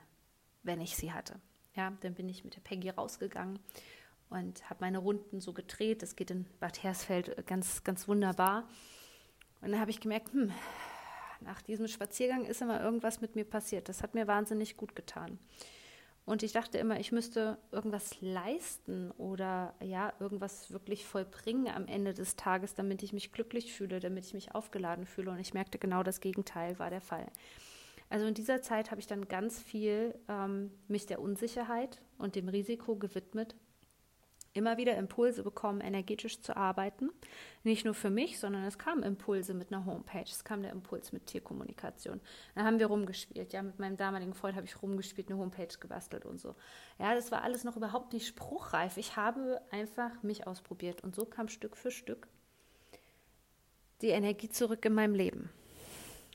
wenn 0.62 0.80
ich 0.80 0.96
sie 0.96 1.12
hatte. 1.12 1.40
Ja, 1.78 1.92
dann 2.00 2.14
bin 2.14 2.28
ich 2.28 2.42
mit 2.42 2.56
der 2.56 2.60
Peggy 2.60 2.90
rausgegangen 2.90 3.60
und 4.30 4.68
habe 4.68 4.80
meine 4.80 4.98
Runden 4.98 5.40
so 5.40 5.52
gedreht. 5.52 6.02
Das 6.02 6.16
geht 6.16 6.32
in 6.32 6.44
Bad 6.58 6.82
Hersfeld 6.82 7.46
ganz, 7.46 7.84
ganz 7.84 8.08
wunderbar. 8.08 8.68
Und 9.60 9.70
dann 9.70 9.80
habe 9.80 9.92
ich 9.92 10.00
gemerkt, 10.00 10.32
hm, 10.32 10.50
nach 11.40 11.62
diesem 11.62 11.86
Spaziergang 11.86 12.46
ist 12.46 12.62
immer 12.62 12.82
irgendwas 12.82 13.20
mit 13.20 13.36
mir 13.36 13.44
passiert. 13.44 13.88
Das 13.88 14.02
hat 14.02 14.16
mir 14.16 14.26
wahnsinnig 14.26 14.76
gut 14.76 14.96
getan. 14.96 15.38
Und 16.24 16.42
ich 16.42 16.50
dachte 16.50 16.78
immer, 16.78 16.98
ich 16.98 17.12
müsste 17.12 17.58
irgendwas 17.70 18.20
leisten 18.20 19.12
oder 19.12 19.72
ja, 19.80 20.12
irgendwas 20.18 20.72
wirklich 20.72 21.06
vollbringen 21.06 21.68
am 21.68 21.86
Ende 21.86 22.12
des 22.12 22.34
Tages, 22.34 22.74
damit 22.74 23.04
ich 23.04 23.12
mich 23.12 23.30
glücklich 23.30 23.72
fühle, 23.72 24.00
damit 24.00 24.26
ich 24.26 24.34
mich 24.34 24.52
aufgeladen 24.52 25.06
fühle. 25.06 25.30
Und 25.30 25.38
ich 25.38 25.54
merkte, 25.54 25.78
genau 25.78 26.02
das 26.02 26.18
Gegenteil 26.18 26.76
war 26.80 26.90
der 26.90 27.00
Fall. 27.00 27.30
Also 28.10 28.26
in 28.26 28.34
dieser 28.34 28.62
Zeit 28.62 28.90
habe 28.90 29.00
ich 29.00 29.06
dann 29.06 29.28
ganz 29.28 29.60
viel 29.60 30.14
ähm, 30.28 30.70
mich 30.88 31.06
der 31.06 31.20
Unsicherheit 31.20 32.00
und 32.18 32.36
dem 32.36 32.48
Risiko 32.48 32.96
gewidmet, 32.96 33.54
immer 34.54 34.76
wieder 34.78 34.96
Impulse 34.96 35.42
bekommen, 35.42 35.80
energetisch 35.80 36.40
zu 36.40 36.56
arbeiten. 36.56 37.10
Nicht 37.64 37.84
nur 37.84 37.94
für 37.94 38.10
mich, 38.10 38.38
sondern 38.38 38.64
es 38.64 38.78
kamen 38.78 39.02
Impulse 39.02 39.54
mit 39.54 39.72
einer 39.72 39.84
Homepage, 39.84 40.22
es 40.22 40.42
kam 40.42 40.62
der 40.62 40.72
Impuls 40.72 41.12
mit 41.12 41.26
Tierkommunikation. 41.26 42.20
Dann 42.54 42.64
haben 42.64 42.78
wir 42.78 42.86
rumgespielt. 42.86 43.52
Ja, 43.52 43.62
mit 43.62 43.78
meinem 43.78 43.96
damaligen 43.96 44.34
Freund 44.34 44.56
habe 44.56 44.66
ich 44.66 44.82
rumgespielt, 44.82 45.30
eine 45.30 45.38
Homepage 45.38 45.68
gebastelt 45.78 46.24
und 46.24 46.40
so. 46.40 46.54
Ja, 46.98 47.14
das 47.14 47.30
war 47.30 47.42
alles 47.42 47.62
noch 47.64 47.76
überhaupt 47.76 48.14
nicht 48.14 48.26
spruchreif. 48.26 48.96
Ich 48.96 49.16
habe 49.16 49.60
einfach 49.70 50.22
mich 50.22 50.46
ausprobiert 50.46 51.04
und 51.04 51.14
so 51.14 51.24
kam 51.24 51.48
Stück 51.48 51.76
für 51.76 51.90
Stück 51.90 52.26
die 54.00 54.08
Energie 54.08 54.48
zurück 54.48 54.84
in 54.84 54.94
meinem 54.94 55.14
Leben. 55.14 55.50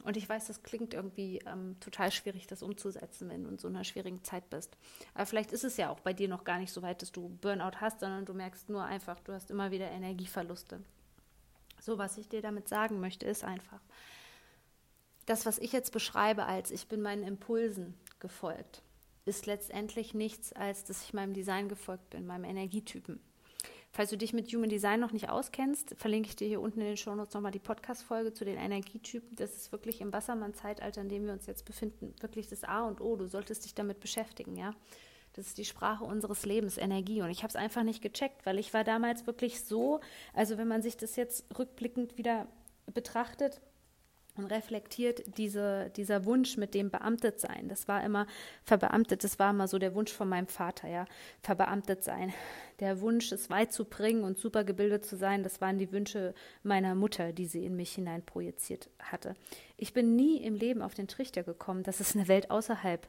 Und 0.04 0.18
ich 0.18 0.28
weiß, 0.28 0.48
das 0.48 0.64
klingt 0.64 0.94
irgendwie 0.94 1.40
ähm, 1.46 1.78
total 1.80 2.12
schwierig, 2.12 2.48
das 2.48 2.64
umzusetzen, 2.64 3.30
wenn 3.30 3.44
du 3.44 3.50
in 3.50 3.58
so 3.58 3.68
einer 3.68 3.84
schwierigen 3.84 4.24
Zeit 4.24 4.50
bist. 4.50 4.76
Aber 5.14 5.26
vielleicht 5.26 5.52
ist 5.52 5.64
es 5.64 5.78
ja 5.78 5.90
auch 5.90 6.00
bei 6.00 6.14
dir 6.14 6.28
noch 6.28 6.44
gar 6.44 6.60
nicht 6.60 6.74
so 6.74 6.82
weit, 6.82 7.02
dass 7.02 7.12
du 7.12 7.30
Burnout 7.42 7.78
hast, 7.80 8.02
sondern 8.02 8.26
du 8.26 8.34
merkst 8.34 8.70
nur 8.70 8.84
einfach, 8.84 9.20
du 9.22 9.34
hast 9.34 9.52
immer 9.52 9.72
wieder 9.72 9.90
Energieverluste. 9.90 10.82
So, 11.80 11.98
was 11.98 12.18
ich 12.18 12.28
dir 12.28 12.42
damit 12.42 12.68
sagen 12.68 13.00
möchte, 13.00 13.26
ist 13.26 13.44
einfach, 13.44 13.82
das, 15.26 15.46
was 15.46 15.58
ich 15.60 15.72
jetzt 15.72 15.92
beschreibe 15.92 16.46
als 16.46 16.72
ich 16.72 16.88
bin 16.88 17.02
meinen 17.02 17.24
Impulsen 17.24 17.94
gefolgt, 18.20 18.82
ist 19.26 19.46
letztendlich 19.46 20.14
nichts, 20.14 20.52
als 20.54 20.84
dass 20.84 21.04
ich 21.04 21.14
meinem 21.14 21.34
Design 21.34 21.70
gefolgt 21.70 22.10
bin, 22.10 22.26
meinem 22.26 22.44
Energietypen. 22.44 23.22
Falls 23.96 24.10
du 24.10 24.18
dich 24.18 24.34
mit 24.34 24.52
Human 24.52 24.70
Design 24.70 25.00
noch 25.00 25.12
nicht 25.12 25.30
auskennst, 25.30 25.94
verlinke 26.00 26.28
ich 26.28 26.36
dir 26.36 26.48
hier 26.48 26.62
unten 26.62 26.82
in 26.82 26.88
den 26.88 26.98
Shownotes 26.98 27.36
nochmal 27.36 27.52
die 27.52 27.60
Podcast-Folge 27.60 28.34
zu 28.34 28.44
den 28.44 28.58
Energietypen. 28.58 29.36
Das 29.36 29.56
ist 29.56 29.72
wirklich 29.72 30.02
im 30.02 30.12
Wassermann-Zeitalter, 30.12 31.02
in 31.02 31.10
dem 31.10 31.28
wir 31.28 31.34
uns 31.34 31.46
jetzt 31.46 31.64
befinden, 31.64 32.16
wirklich 32.20 32.48
das 32.48 32.64
A 32.64 32.88
und 32.88 33.02
O. 33.02 33.16
Du 33.16 33.28
solltest 33.28 33.66
dich 33.66 33.76
damit 33.76 34.00
beschäftigen, 34.00 34.56
ja. 34.56 34.74
Das 35.34 35.46
ist 35.46 35.60
die 35.60 35.66
Sprache 35.66 36.06
unseres 36.06 36.44
Lebens, 36.44 36.80
Energie. 36.80 37.22
Und 37.22 37.30
ich 37.30 37.44
habe 37.44 37.50
es 37.50 37.56
einfach 37.56 37.84
nicht 37.84 38.02
gecheckt, 38.02 38.48
weil 38.48 38.58
ich 38.58 38.74
war 38.74 38.84
damals 38.84 39.28
wirklich 39.28 39.64
so, 39.64 40.00
also 40.34 40.58
wenn 40.58 40.68
man 40.68 40.82
sich 40.82 40.98
das 40.98 41.16
jetzt 41.16 41.46
rückblickend 41.56 42.18
wieder 42.18 42.48
betrachtet, 42.92 43.62
und 44.36 44.46
reflektiert 44.46 45.38
diese, 45.38 45.92
dieser 45.96 46.26
Wunsch 46.26 46.58
mit 46.58 46.74
dem 46.74 46.90
Beamtet 46.90 47.40
sein. 47.40 47.68
Das 47.68 47.88
war 47.88 48.04
immer 48.04 48.26
verbeamtet, 48.64 49.24
das 49.24 49.38
war 49.38 49.52
immer 49.52 49.68
so 49.68 49.78
der 49.78 49.94
Wunsch 49.94 50.12
von 50.12 50.28
meinem 50.28 50.48
Vater, 50.48 50.88
ja, 50.88 51.06
verbeamtet 51.42 52.04
sein. 52.04 52.34
Der 52.80 53.00
Wunsch, 53.02 53.32
es 53.32 53.50
weit 53.50 53.72
zu 53.72 53.86
bringen 53.86 54.24
und 54.24 54.40
super 54.40 54.64
gebildet 54.64 55.06
zu 55.06 55.18
sein, 55.18 55.44
das 55.44 55.62
waren 55.62 55.78
die 55.78 55.92
Wünsche 55.92 56.34
meiner 56.64 56.96
Mutter, 56.96 57.32
die 57.32 57.46
sie 57.46 57.66
in 57.66 57.76
mich 57.76 57.94
hinein 57.94 58.26
projiziert 58.26 58.90
hatte. 59.00 59.36
Ich 59.78 59.94
bin 59.94 60.16
nie 60.16 60.38
im 60.38 60.56
Leben 60.56 60.82
auf 60.82 60.96
den 60.96 61.08
Trichter 61.08 61.44
gekommen, 61.44 61.84
dass 61.84 62.00
es 62.00 62.16
eine 62.16 62.28
Welt 62.28 62.50
außerhalb 62.50 63.08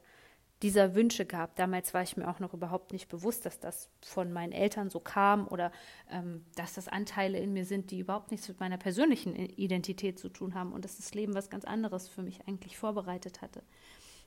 dieser 0.62 0.94
Wünsche 0.94 1.26
gab. 1.26 1.56
Damals 1.56 1.92
war 1.94 2.02
ich 2.02 2.16
mir 2.16 2.28
auch 2.28 2.40
noch 2.40 2.54
überhaupt 2.54 2.92
nicht 2.92 3.08
bewusst, 3.08 3.44
dass 3.44 3.61
das 3.61 3.90
von 4.00 4.32
meinen 4.32 4.52
Eltern 4.52 4.88
so 4.88 5.00
kam 5.00 5.46
oder 5.49 5.73
ähm, 6.11 6.44
dass 6.54 6.75
das 6.75 6.88
Anteile 6.88 7.38
in 7.38 7.52
mir 7.52 7.64
sind, 7.64 7.90
die 7.90 7.99
überhaupt 7.99 8.30
nichts 8.30 8.49
mit 8.49 8.61
meiner 8.61 8.78
persönlichen 8.78 9.34
Identität 9.37 10.18
zu 10.18 10.28
tun 10.28 10.54
haben 10.54 10.73
und 10.73 10.84
dass 10.84 10.96
das 10.96 11.14
Leben 11.14 11.34
was 11.34 11.50
ganz 11.50 11.64
anderes 11.64 12.08
für 12.08 12.23
mich 12.23 12.46
eigentlich 12.46 12.78
vorbereitet 12.78 13.42
hatte 13.42 13.62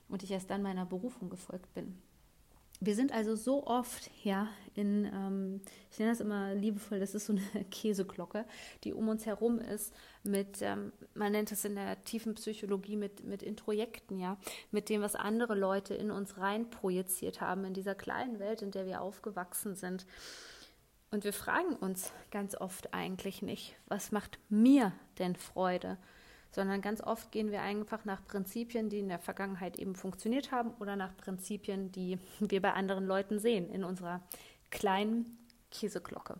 und 0.08 0.22
ich 0.22 0.30
erst 0.30 0.50
dann 0.50 0.62
meiner 0.62 0.86
Berufung 0.86 1.28
gefolgt 1.30 1.72
bin 1.74 1.98
wir 2.80 2.94
sind 2.94 3.12
also 3.12 3.34
so 3.34 3.66
oft, 3.66 4.10
ja, 4.22 4.48
in, 4.74 5.04
ähm, 5.06 5.60
ich 5.90 5.98
nenne 5.98 6.12
das 6.12 6.20
immer 6.20 6.54
liebevoll, 6.54 7.00
das 7.00 7.14
ist 7.14 7.26
so 7.26 7.32
eine 7.32 7.64
Käseglocke, 7.70 8.44
die 8.84 8.92
um 8.92 9.08
uns 9.08 9.26
herum 9.26 9.58
ist, 9.58 9.92
mit, 10.22 10.62
ähm, 10.62 10.92
man 11.14 11.32
nennt 11.32 11.50
es 11.50 11.64
in 11.64 11.74
der 11.74 12.02
tiefen 12.04 12.34
Psychologie 12.34 12.96
mit, 12.96 13.24
mit 13.24 13.42
Introjekten, 13.42 14.18
ja, 14.18 14.38
mit 14.70 14.88
dem, 14.88 15.02
was 15.02 15.16
andere 15.16 15.54
Leute 15.54 15.94
in 15.94 16.10
uns 16.10 16.38
rein 16.38 16.70
projiziert 16.70 17.40
haben, 17.40 17.64
in 17.64 17.74
dieser 17.74 17.96
kleinen 17.96 18.38
Welt, 18.38 18.62
in 18.62 18.70
der 18.70 18.86
wir 18.86 19.00
aufgewachsen 19.00 19.74
sind. 19.74 20.06
Und 21.10 21.24
wir 21.24 21.32
fragen 21.32 21.74
uns 21.74 22.12
ganz 22.30 22.54
oft 22.54 22.94
eigentlich 22.94 23.42
nicht, 23.42 23.74
was 23.86 24.12
macht 24.12 24.38
mir 24.50 24.92
denn 25.18 25.34
Freude? 25.34 25.96
Sondern 26.50 26.80
ganz 26.80 27.00
oft 27.00 27.30
gehen 27.30 27.50
wir 27.50 27.62
einfach 27.62 28.04
nach 28.04 28.24
Prinzipien, 28.24 28.88
die 28.88 29.00
in 29.00 29.08
der 29.08 29.18
Vergangenheit 29.18 29.78
eben 29.78 29.94
funktioniert 29.94 30.50
haben 30.50 30.72
oder 30.80 30.96
nach 30.96 31.16
Prinzipien, 31.16 31.92
die 31.92 32.18
wir 32.40 32.62
bei 32.62 32.72
anderen 32.72 33.06
Leuten 33.06 33.38
sehen, 33.38 33.70
in 33.70 33.84
unserer 33.84 34.22
kleinen 34.70 35.38
Käseglocke. 35.70 36.38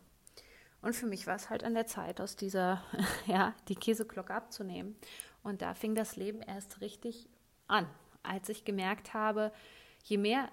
Und 0.81 0.95
für 0.95 1.07
mich 1.07 1.27
war 1.27 1.37
es 1.37 1.51
halt 1.51 1.65
an 1.65 1.75
der 1.75 1.87
Zeit, 1.87 2.21
aus 2.21 2.37
dieser, 2.37 2.83
ja, 3.27 3.55
die 3.69 3.75
Käseglocke 3.75 4.35
abzunehmen. 4.35 4.97
Und 5.43 5.63
da 5.63 5.75
fing 5.75 5.95
das 5.95 6.17
Leben 6.17 6.41
erst 6.41 6.81
richtig 6.81 7.29
an, 7.67 7.87
als 8.23 8.49
ich 8.49 8.65
gemerkt 8.65 9.15
habe, 9.15 9.53
je 10.03 10.19
mehr, 10.19 10.49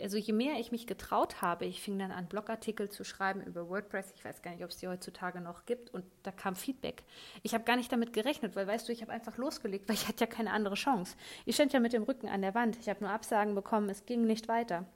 also 0.00 0.16
je 0.16 0.32
mehr 0.32 0.58
ich 0.58 0.70
mich 0.70 0.86
getraut 0.86 1.42
habe, 1.42 1.64
ich 1.64 1.82
fing 1.82 1.98
dann 1.98 2.12
an, 2.12 2.26
Blogartikel 2.26 2.88
zu 2.88 3.04
schreiben 3.04 3.42
über 3.42 3.68
WordPress. 3.68 4.12
Ich 4.14 4.24
weiß 4.24 4.42
gar 4.42 4.52
nicht, 4.52 4.62
ob 4.64 4.70
es 4.70 4.76
die 4.76 4.88
heutzutage 4.88 5.40
noch 5.40 5.66
gibt. 5.66 5.92
Und 5.92 6.04
da 6.22 6.30
kam 6.30 6.54
Feedback. 6.54 7.02
Ich 7.42 7.54
habe 7.54 7.64
gar 7.64 7.76
nicht 7.76 7.90
damit 7.90 8.12
gerechnet, 8.12 8.54
weil 8.56 8.66
weißt 8.66 8.88
du, 8.88 8.92
ich 8.92 9.02
habe 9.02 9.12
einfach 9.12 9.36
losgelegt, 9.38 9.88
weil 9.88 9.96
ich 9.96 10.08
hatte 10.08 10.24
ja 10.24 10.30
keine 10.30 10.52
andere 10.52 10.74
Chance. 10.74 11.16
Ich 11.44 11.54
stand 11.56 11.72
ja 11.72 11.80
mit 11.80 11.92
dem 11.92 12.04
Rücken 12.04 12.28
an 12.28 12.42
der 12.42 12.54
Wand. 12.54 12.76
Ich 12.78 12.88
habe 12.88 13.02
nur 13.02 13.12
Absagen 13.12 13.54
bekommen. 13.54 13.88
Es 13.88 14.06
ging 14.06 14.24
nicht 14.26 14.48
weiter. 14.48 14.86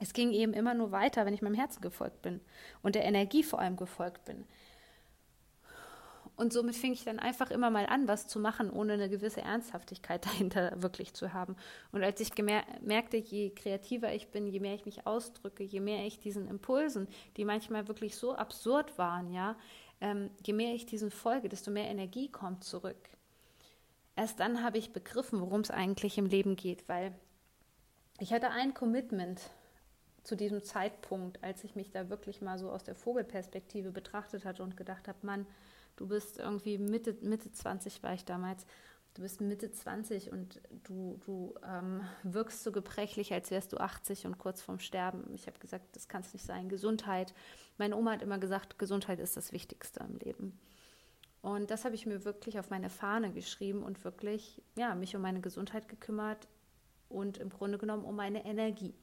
Es 0.00 0.14
ging 0.14 0.32
eben 0.32 0.54
immer 0.54 0.72
nur 0.72 0.92
weiter, 0.92 1.26
wenn 1.26 1.34
ich 1.34 1.42
meinem 1.42 1.54
Herzen 1.54 1.82
gefolgt 1.82 2.22
bin 2.22 2.40
und 2.82 2.94
der 2.94 3.04
Energie 3.04 3.42
vor 3.42 3.60
allem 3.60 3.76
gefolgt 3.76 4.24
bin. 4.24 4.46
Und 6.40 6.54
somit 6.54 6.74
fing 6.74 6.94
ich 6.94 7.04
dann 7.04 7.18
einfach 7.18 7.50
immer 7.50 7.68
mal 7.68 7.84
an, 7.84 8.08
was 8.08 8.26
zu 8.26 8.40
machen, 8.40 8.70
ohne 8.70 8.94
eine 8.94 9.10
gewisse 9.10 9.42
Ernsthaftigkeit 9.42 10.24
dahinter 10.24 10.72
wirklich 10.80 11.12
zu 11.12 11.34
haben. 11.34 11.54
Und 11.92 12.02
als 12.02 12.18
ich 12.18 12.30
merkte, 12.80 13.18
je 13.18 13.50
kreativer 13.50 14.14
ich 14.14 14.28
bin, 14.28 14.46
je 14.46 14.58
mehr 14.58 14.74
ich 14.74 14.86
mich 14.86 15.06
ausdrücke, 15.06 15.64
je 15.64 15.80
mehr 15.80 16.06
ich 16.06 16.18
diesen 16.18 16.48
Impulsen, 16.48 17.08
die 17.36 17.44
manchmal 17.44 17.88
wirklich 17.88 18.16
so 18.16 18.34
absurd 18.34 18.96
waren, 18.96 19.30
ja, 19.30 19.54
ähm, 20.00 20.30
je 20.42 20.54
mehr 20.54 20.74
ich 20.74 20.86
diesen 20.86 21.10
folge, 21.10 21.50
desto 21.50 21.70
mehr 21.70 21.90
Energie 21.90 22.30
kommt 22.30 22.64
zurück. 22.64 23.10
Erst 24.16 24.40
dann 24.40 24.64
habe 24.64 24.78
ich 24.78 24.94
begriffen, 24.94 25.42
worum 25.42 25.60
es 25.60 25.70
eigentlich 25.70 26.16
im 26.16 26.24
Leben 26.24 26.56
geht, 26.56 26.88
weil 26.88 27.12
ich 28.18 28.32
hatte 28.32 28.48
ein 28.48 28.72
Commitment 28.72 29.42
zu 30.22 30.36
diesem 30.36 30.62
Zeitpunkt, 30.62 31.44
als 31.44 31.64
ich 31.64 31.74
mich 31.74 31.90
da 31.90 32.08
wirklich 32.08 32.40
mal 32.40 32.58
so 32.58 32.70
aus 32.70 32.82
der 32.82 32.94
Vogelperspektive 32.94 33.90
betrachtet 33.90 34.46
hatte 34.46 34.62
und 34.62 34.78
gedacht 34.78 35.06
habe, 35.06 35.18
Mann, 35.20 35.46
du 35.96 36.06
bist 36.08 36.38
irgendwie 36.38 36.78
Mitte, 36.78 37.16
Mitte 37.20 37.50
20 37.52 38.02
war 38.02 38.14
ich 38.14 38.24
damals, 38.24 38.66
du 39.14 39.22
bist 39.22 39.40
Mitte 39.40 39.70
20 39.70 40.32
und 40.32 40.60
du, 40.84 41.18
du 41.24 41.54
ähm, 41.66 42.02
wirkst 42.22 42.62
so 42.62 42.72
gebrechlich, 42.72 43.32
als 43.32 43.50
wärst 43.50 43.72
du 43.72 43.78
80 43.78 44.26
und 44.26 44.38
kurz 44.38 44.62
vorm 44.62 44.78
Sterben. 44.78 45.32
Ich 45.34 45.46
habe 45.46 45.58
gesagt, 45.58 45.96
das 45.96 46.08
kann 46.08 46.22
es 46.22 46.32
nicht 46.32 46.44
sein. 46.44 46.68
Gesundheit. 46.68 47.34
Meine 47.78 47.96
Oma 47.96 48.12
hat 48.12 48.22
immer 48.22 48.38
gesagt, 48.38 48.78
Gesundheit 48.78 49.18
ist 49.18 49.36
das 49.36 49.52
Wichtigste 49.52 50.00
im 50.00 50.16
Leben. 50.18 50.58
Und 51.42 51.70
das 51.70 51.84
habe 51.84 51.94
ich 51.94 52.06
mir 52.06 52.24
wirklich 52.24 52.58
auf 52.58 52.70
meine 52.70 52.90
Fahne 52.90 53.32
geschrieben 53.32 53.82
und 53.82 54.04
wirklich 54.04 54.62
ja, 54.76 54.94
mich 54.94 55.16
um 55.16 55.22
meine 55.22 55.40
Gesundheit 55.40 55.88
gekümmert 55.88 56.48
und 57.08 57.38
im 57.38 57.48
Grunde 57.48 57.78
genommen 57.78 58.04
um 58.04 58.14
meine 58.14 58.44
Energie. 58.44 58.94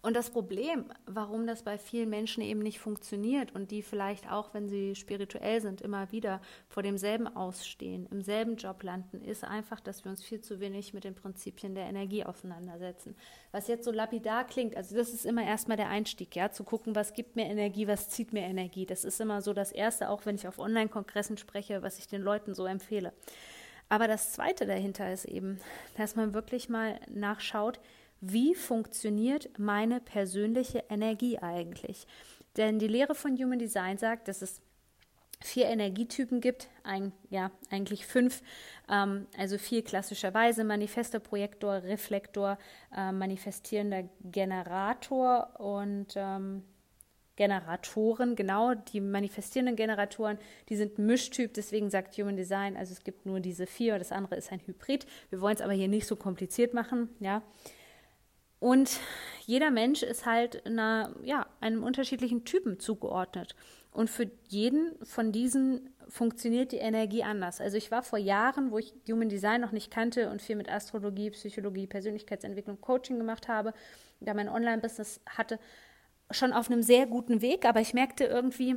Und 0.00 0.14
das 0.14 0.30
Problem, 0.30 0.84
warum 1.06 1.46
das 1.46 1.64
bei 1.64 1.76
vielen 1.76 2.08
Menschen 2.08 2.42
eben 2.42 2.60
nicht 2.60 2.78
funktioniert 2.78 3.52
und 3.54 3.72
die 3.72 3.82
vielleicht 3.82 4.30
auch, 4.30 4.54
wenn 4.54 4.68
sie 4.68 4.94
spirituell 4.94 5.60
sind, 5.60 5.80
immer 5.80 6.12
wieder 6.12 6.40
vor 6.68 6.84
demselben 6.84 7.26
ausstehen, 7.26 8.06
im 8.10 8.22
selben 8.22 8.56
Job 8.56 8.82
landen, 8.84 9.20
ist 9.20 9.42
einfach, 9.42 9.80
dass 9.80 10.04
wir 10.04 10.10
uns 10.10 10.22
viel 10.22 10.40
zu 10.40 10.60
wenig 10.60 10.94
mit 10.94 11.02
den 11.02 11.16
Prinzipien 11.16 11.74
der 11.74 11.86
Energie 11.86 12.24
auseinandersetzen. 12.24 13.16
Was 13.50 13.66
jetzt 13.66 13.84
so 13.84 13.90
lapidar 13.90 14.46
klingt, 14.46 14.76
also 14.76 14.94
das 14.94 15.12
ist 15.12 15.26
immer 15.26 15.44
erstmal 15.44 15.76
der 15.76 15.88
Einstieg, 15.88 16.36
ja, 16.36 16.52
zu 16.52 16.62
gucken, 16.62 16.94
was 16.94 17.12
gibt 17.12 17.34
mir 17.34 17.46
Energie, 17.46 17.88
was 17.88 18.08
zieht 18.08 18.32
mir 18.32 18.42
Energie. 18.42 18.86
Das 18.86 19.04
ist 19.04 19.20
immer 19.20 19.42
so 19.42 19.52
das 19.52 19.72
Erste, 19.72 20.10
auch 20.10 20.26
wenn 20.26 20.36
ich 20.36 20.46
auf 20.46 20.60
Online-Kongressen 20.60 21.38
spreche, 21.38 21.82
was 21.82 21.98
ich 21.98 22.06
den 22.06 22.22
Leuten 22.22 22.54
so 22.54 22.66
empfehle. 22.66 23.12
Aber 23.88 24.06
das 24.06 24.32
Zweite 24.32 24.66
dahinter 24.66 25.12
ist 25.12 25.24
eben, 25.24 25.58
dass 25.96 26.14
man 26.14 26.34
wirklich 26.34 26.68
mal 26.68 27.00
nachschaut, 27.10 27.80
wie 28.20 28.54
funktioniert 28.54 29.58
meine 29.58 30.00
persönliche 30.00 30.84
Energie 30.88 31.38
eigentlich? 31.38 32.06
Denn 32.56 32.78
die 32.78 32.88
Lehre 32.88 33.14
von 33.14 33.36
Human 33.36 33.58
Design 33.58 33.98
sagt, 33.98 34.28
dass 34.28 34.42
es 34.42 34.60
vier 35.40 35.66
Energietypen 35.66 36.40
gibt, 36.40 36.68
ein, 36.82 37.12
ja, 37.30 37.50
eigentlich 37.70 38.06
fünf, 38.06 38.42
ähm, 38.90 39.26
also 39.36 39.56
vier 39.56 39.84
klassischerweise, 39.84 40.64
Manifester, 40.64 41.20
Projektor, 41.20 41.84
Reflektor, 41.84 42.58
äh, 42.96 43.12
manifestierender 43.12 44.08
Generator 44.24 45.60
und 45.60 46.14
ähm, 46.16 46.64
Generatoren, 47.36 48.34
genau, 48.34 48.74
die 48.74 49.00
manifestierenden 49.00 49.76
Generatoren, 49.76 50.38
die 50.68 50.74
sind 50.74 50.98
Mischtyp, 50.98 51.54
deswegen 51.54 51.88
sagt 51.88 52.18
Human 52.18 52.36
Design, 52.36 52.76
also 52.76 52.92
es 52.92 53.04
gibt 53.04 53.26
nur 53.26 53.38
diese 53.38 53.68
vier, 53.68 53.96
das 53.96 54.10
andere 54.10 54.34
ist 54.34 54.50
ein 54.50 54.60
Hybrid. 54.66 55.06
Wir 55.30 55.40
wollen 55.40 55.54
es 55.54 55.62
aber 55.62 55.72
hier 55.72 55.86
nicht 55.86 56.08
so 56.08 56.16
kompliziert 56.16 56.74
machen, 56.74 57.10
ja. 57.20 57.42
Und 58.60 59.00
jeder 59.46 59.70
Mensch 59.70 60.02
ist 60.02 60.26
halt 60.26 60.66
einer, 60.66 61.14
ja, 61.22 61.46
einem 61.60 61.84
unterschiedlichen 61.84 62.44
Typen 62.44 62.80
zugeordnet. 62.80 63.54
Und 63.92 64.10
für 64.10 64.30
jeden 64.48 64.94
von 65.04 65.32
diesen 65.32 65.90
funktioniert 66.08 66.72
die 66.72 66.76
Energie 66.78 67.22
anders. 67.22 67.60
Also 67.60 67.76
ich 67.76 67.90
war 67.90 68.02
vor 68.02 68.18
Jahren, 68.18 68.70
wo 68.70 68.78
ich 68.78 68.94
Human 69.08 69.28
Design 69.28 69.60
noch 69.60 69.72
nicht 69.72 69.90
kannte 69.90 70.30
und 70.30 70.42
viel 70.42 70.56
mit 70.56 70.70
Astrologie, 70.70 71.30
Psychologie, 71.30 71.86
Persönlichkeitsentwicklung, 71.86 72.80
Coaching 72.80 73.18
gemacht 73.18 73.48
habe, 73.48 73.72
da 74.20 74.34
mein 74.34 74.48
Online-Business 74.48 75.20
hatte, 75.26 75.58
schon 76.30 76.52
auf 76.52 76.70
einem 76.70 76.82
sehr 76.82 77.06
guten 77.06 77.40
Weg, 77.40 77.64
aber 77.64 77.80
ich 77.80 77.94
merkte 77.94 78.24
irgendwie, 78.24 78.76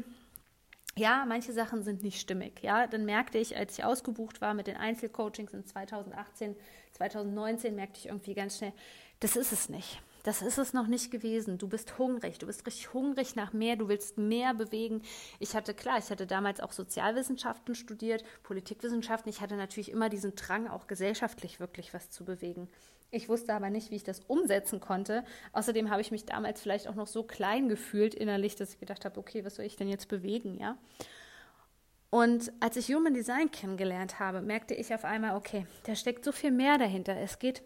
ja, 0.97 1.25
manche 1.27 1.53
Sachen 1.53 1.83
sind 1.83 2.03
nicht 2.03 2.19
stimmig. 2.19 2.61
Ja, 2.61 2.87
dann 2.87 3.05
merkte 3.05 3.37
ich, 3.37 3.55
als 3.55 3.77
ich 3.77 3.83
ausgebucht 3.83 4.41
war 4.41 4.53
mit 4.53 4.67
den 4.67 4.77
Einzelcoachings 4.77 5.53
in 5.53 5.65
2018, 5.65 6.55
2019, 6.93 7.75
merkte 7.75 7.99
ich 7.99 8.07
irgendwie 8.07 8.33
ganz 8.33 8.57
schnell, 8.57 8.73
das 9.21 9.35
ist 9.35 9.53
es 9.53 9.69
nicht. 9.69 10.01
Das 10.23 10.41
ist 10.41 10.59
es 10.59 10.73
noch 10.73 10.87
nicht 10.87 11.09
gewesen. 11.09 11.57
Du 11.57 11.67
bist 11.67 11.97
hungrig. 11.97 12.37
Du 12.37 12.45
bist 12.45 12.65
richtig 12.67 12.93
hungrig 12.93 13.35
nach 13.35 13.53
mehr. 13.53 13.75
Du 13.75 13.87
willst 13.87 14.17
mehr 14.17 14.53
bewegen. 14.53 15.01
Ich 15.39 15.55
hatte, 15.55 15.73
klar, 15.73 15.97
ich 15.97 16.09
hatte 16.09 16.27
damals 16.27 16.59
auch 16.59 16.71
Sozialwissenschaften 16.71 17.73
studiert, 17.73 18.23
Politikwissenschaften. 18.43 19.31
Ich 19.31 19.41
hatte 19.41 19.55
natürlich 19.55 19.91
immer 19.91 20.09
diesen 20.09 20.35
Drang, 20.35 20.67
auch 20.67 20.85
gesellschaftlich 20.85 21.59
wirklich 21.59 21.93
was 21.93 22.11
zu 22.11 22.23
bewegen. 22.23 22.67
Ich 23.09 23.29
wusste 23.29 23.53
aber 23.53 23.69
nicht, 23.69 23.91
wie 23.91 23.95
ich 23.95 24.03
das 24.03 24.21
umsetzen 24.27 24.79
konnte. 24.79 25.23
Außerdem 25.53 25.89
habe 25.89 26.01
ich 26.01 26.11
mich 26.11 26.25
damals 26.25 26.61
vielleicht 26.61 26.87
auch 26.87 26.95
noch 26.95 27.07
so 27.07 27.23
klein 27.23 27.67
gefühlt 27.67 28.13
innerlich, 28.13 28.55
dass 28.55 28.73
ich 28.73 28.79
gedacht 28.79 29.05
habe, 29.05 29.19
okay, 29.19 29.43
was 29.43 29.55
soll 29.55 29.65
ich 29.65 29.75
denn 29.75 29.87
jetzt 29.87 30.07
bewegen, 30.07 30.59
ja? 30.59 30.77
Und 32.09 32.51
als 32.59 32.75
ich 32.75 32.93
Human 32.93 33.13
Design 33.13 33.51
kennengelernt 33.51 34.19
habe, 34.19 34.41
merkte 34.41 34.73
ich 34.73 34.93
auf 34.93 35.05
einmal, 35.05 35.35
okay, 35.35 35.65
da 35.85 35.95
steckt 35.95 36.25
so 36.25 36.33
viel 36.33 36.51
mehr 36.51 36.77
dahinter. 36.77 37.15
Es 37.15 37.39
geht 37.39 37.63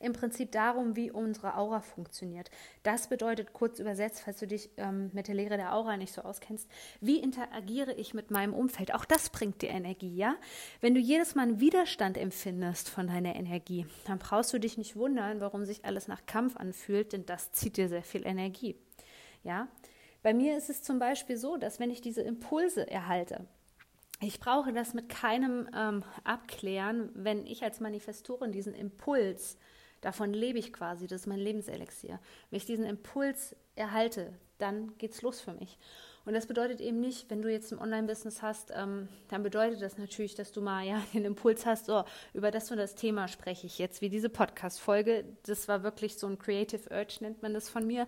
im 0.00 0.12
Prinzip 0.12 0.52
darum, 0.52 0.94
wie 0.94 1.10
unsere 1.10 1.56
Aura 1.56 1.80
funktioniert. 1.80 2.50
Das 2.82 3.08
bedeutet 3.08 3.52
kurz 3.52 3.78
übersetzt, 3.78 4.20
falls 4.20 4.38
du 4.38 4.46
dich 4.46 4.70
ähm, 4.76 5.10
mit 5.14 5.28
der 5.28 5.34
Lehre 5.34 5.56
der 5.56 5.74
Aura 5.74 5.96
nicht 5.96 6.12
so 6.12 6.22
auskennst, 6.22 6.68
wie 7.00 7.18
interagiere 7.18 7.94
ich 7.94 8.12
mit 8.12 8.30
meinem 8.30 8.52
Umfeld? 8.52 8.92
Auch 8.94 9.06
das 9.06 9.30
bringt 9.30 9.62
dir 9.62 9.70
Energie, 9.70 10.14
ja? 10.14 10.36
Wenn 10.80 10.94
du 10.94 11.00
jedes 11.00 11.34
Mal 11.34 11.44
einen 11.44 11.60
Widerstand 11.60 12.18
empfindest 12.18 12.90
von 12.90 13.06
deiner 13.06 13.36
Energie, 13.36 13.86
dann 14.06 14.18
brauchst 14.18 14.52
du 14.52 14.58
dich 14.58 14.76
nicht 14.76 14.96
wundern, 14.96 15.40
warum 15.40 15.64
sich 15.64 15.84
alles 15.84 16.08
nach 16.08 16.26
Kampf 16.26 16.56
anfühlt, 16.56 17.14
denn 17.14 17.24
das 17.24 17.52
zieht 17.52 17.78
dir 17.78 17.88
sehr 17.88 18.02
viel 18.02 18.26
Energie, 18.26 18.76
ja? 19.42 19.68
Bei 20.22 20.34
mir 20.34 20.56
ist 20.56 20.70
es 20.70 20.82
zum 20.82 20.98
Beispiel 20.98 21.36
so, 21.36 21.56
dass 21.56 21.78
wenn 21.78 21.90
ich 21.90 22.00
diese 22.00 22.20
Impulse 22.20 22.90
erhalte, 22.90 23.46
ich 24.20 24.40
brauche 24.40 24.72
das 24.72 24.92
mit 24.92 25.08
keinem 25.08 25.68
ähm, 25.74 26.02
abklären, 26.24 27.10
wenn 27.14 27.46
ich 27.46 27.62
als 27.62 27.80
Manifestorin 27.80 28.50
diesen 28.50 28.74
Impuls 28.74 29.56
Davon 30.00 30.32
lebe 30.32 30.58
ich 30.58 30.72
quasi, 30.72 31.06
das 31.06 31.22
ist 31.22 31.26
mein 31.26 31.38
Lebenselixier. 31.38 32.20
Wenn 32.50 32.56
ich 32.56 32.66
diesen 32.66 32.84
Impuls 32.84 33.56
erhalte, 33.74 34.32
dann 34.58 34.96
geht's 34.98 35.22
los 35.22 35.40
für 35.40 35.52
mich. 35.52 35.78
Und 36.24 36.34
das 36.34 36.46
bedeutet 36.46 36.80
eben 36.80 36.98
nicht, 36.98 37.30
wenn 37.30 37.40
du 37.40 37.50
jetzt 37.50 37.72
ein 37.72 37.78
Online-Business 37.78 38.42
hast, 38.42 38.72
ähm, 38.74 39.08
dann 39.28 39.44
bedeutet 39.44 39.80
das 39.80 39.96
natürlich, 39.96 40.34
dass 40.34 40.50
du 40.50 40.60
mal 40.60 40.84
ja 40.84 41.00
den 41.14 41.24
Impuls 41.24 41.64
hast, 41.64 41.86
so, 41.86 42.04
über 42.34 42.50
das 42.50 42.70
und 42.70 42.78
das 42.78 42.96
Thema 42.96 43.28
spreche 43.28 43.66
ich 43.66 43.78
jetzt, 43.78 44.00
wie 44.00 44.08
diese 44.08 44.28
Podcast-Folge. 44.28 45.24
Das 45.44 45.68
war 45.68 45.84
wirklich 45.84 46.18
so 46.18 46.26
ein 46.26 46.38
Creative 46.38 46.90
Urge, 46.90 47.18
nennt 47.20 47.42
man 47.42 47.54
das 47.54 47.68
von 47.68 47.86
mir 47.86 48.06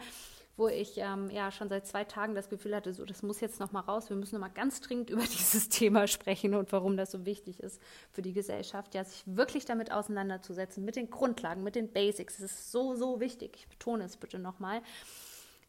wo 0.58 0.66
ich 0.66 0.98
ähm, 0.98 1.30
ja 1.30 1.52
schon 1.52 1.68
seit 1.68 1.86
zwei 1.86 2.02
Tagen 2.02 2.34
das 2.34 2.48
Gefühl 2.48 2.74
hatte, 2.74 2.92
so 2.92 3.04
das 3.04 3.22
muss 3.22 3.40
jetzt 3.40 3.60
noch 3.60 3.70
mal 3.70 3.80
raus. 3.80 4.10
Wir 4.10 4.16
müssen 4.16 4.34
noch 4.34 4.40
mal 4.40 4.52
ganz 4.52 4.80
dringend 4.80 5.08
über 5.10 5.22
dieses 5.22 5.68
Thema 5.68 6.08
sprechen 6.08 6.54
und 6.54 6.72
warum 6.72 6.96
das 6.96 7.12
so 7.12 7.24
wichtig 7.24 7.60
ist 7.60 7.80
für 8.10 8.22
die 8.22 8.32
Gesellschaft, 8.32 8.94
ja, 8.94 9.04
sich 9.04 9.22
wirklich 9.24 9.64
damit 9.64 9.92
auseinanderzusetzen, 9.92 10.84
mit 10.84 10.96
den 10.96 11.10
Grundlagen, 11.10 11.62
mit 11.62 11.76
den 11.76 11.92
Basics. 11.92 12.38
Das 12.38 12.50
ist 12.50 12.72
so 12.72 12.96
so 12.96 13.20
wichtig. 13.20 13.56
Ich 13.56 13.68
betone 13.68 14.04
es 14.04 14.16
bitte 14.16 14.40
noch 14.40 14.58
mal. 14.58 14.82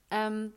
Ähm, 0.10 0.54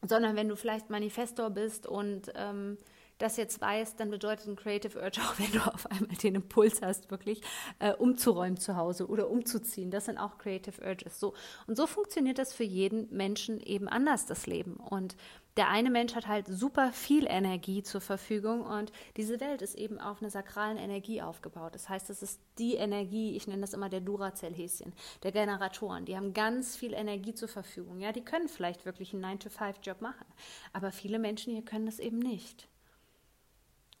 sondern 0.00 0.34
wenn 0.34 0.48
du 0.48 0.56
vielleicht 0.56 0.88
Manifestor 0.88 1.50
bist 1.50 1.86
und 1.86 2.32
ähm, 2.34 2.78
das 3.22 3.36
jetzt 3.36 3.60
weißt, 3.60 3.98
dann 4.00 4.10
bedeutet 4.10 4.46
ein 4.46 4.56
Creative 4.56 4.98
Urge 4.98 5.20
auch, 5.20 5.38
wenn 5.38 5.52
du 5.52 5.60
auf 5.60 5.90
einmal 5.90 6.16
den 6.16 6.34
Impuls 6.34 6.82
hast, 6.82 7.10
wirklich 7.10 7.40
äh, 7.78 7.92
umzuräumen 7.92 8.58
zu 8.58 8.76
Hause 8.76 9.06
oder 9.06 9.30
umzuziehen. 9.30 9.90
Das 9.90 10.06
sind 10.06 10.18
auch 10.18 10.38
Creative 10.38 10.82
Urges. 10.84 11.20
So. 11.20 11.34
Und 11.66 11.76
so 11.76 11.86
funktioniert 11.86 12.38
das 12.38 12.52
für 12.52 12.64
jeden 12.64 13.14
Menschen 13.14 13.60
eben 13.60 13.88
anders, 13.88 14.26
das 14.26 14.46
Leben. 14.46 14.74
Und 14.74 15.16
der 15.58 15.68
eine 15.68 15.90
Mensch 15.90 16.14
hat 16.14 16.26
halt 16.28 16.46
super 16.46 16.92
viel 16.92 17.26
Energie 17.26 17.82
zur 17.82 18.00
Verfügung 18.00 18.62
und 18.62 18.90
diese 19.18 19.38
Welt 19.38 19.60
ist 19.60 19.74
eben 19.74 20.00
auf 20.00 20.22
einer 20.22 20.30
sakralen 20.30 20.78
Energie 20.78 21.20
aufgebaut. 21.20 21.74
Das 21.74 21.90
heißt, 21.90 22.08
es 22.08 22.22
ist 22.22 22.40
die 22.58 22.76
Energie, 22.76 23.36
ich 23.36 23.46
nenne 23.46 23.60
das 23.60 23.74
immer 23.74 23.90
der 23.90 24.00
Duracell-Häschen, 24.00 24.94
der 25.22 25.32
Generatoren. 25.32 26.06
Die 26.06 26.16
haben 26.16 26.32
ganz 26.32 26.74
viel 26.74 26.94
Energie 26.94 27.34
zur 27.34 27.48
Verfügung. 27.48 28.00
Ja, 28.00 28.12
die 28.12 28.24
können 28.24 28.48
vielleicht 28.48 28.86
wirklich 28.86 29.12
einen 29.12 29.24
9-to-5-Job 29.24 30.00
machen. 30.00 30.24
Aber 30.72 30.90
viele 30.90 31.18
Menschen 31.18 31.52
hier 31.52 31.64
können 31.64 31.84
das 31.84 31.98
eben 31.98 32.18
nicht. 32.18 32.66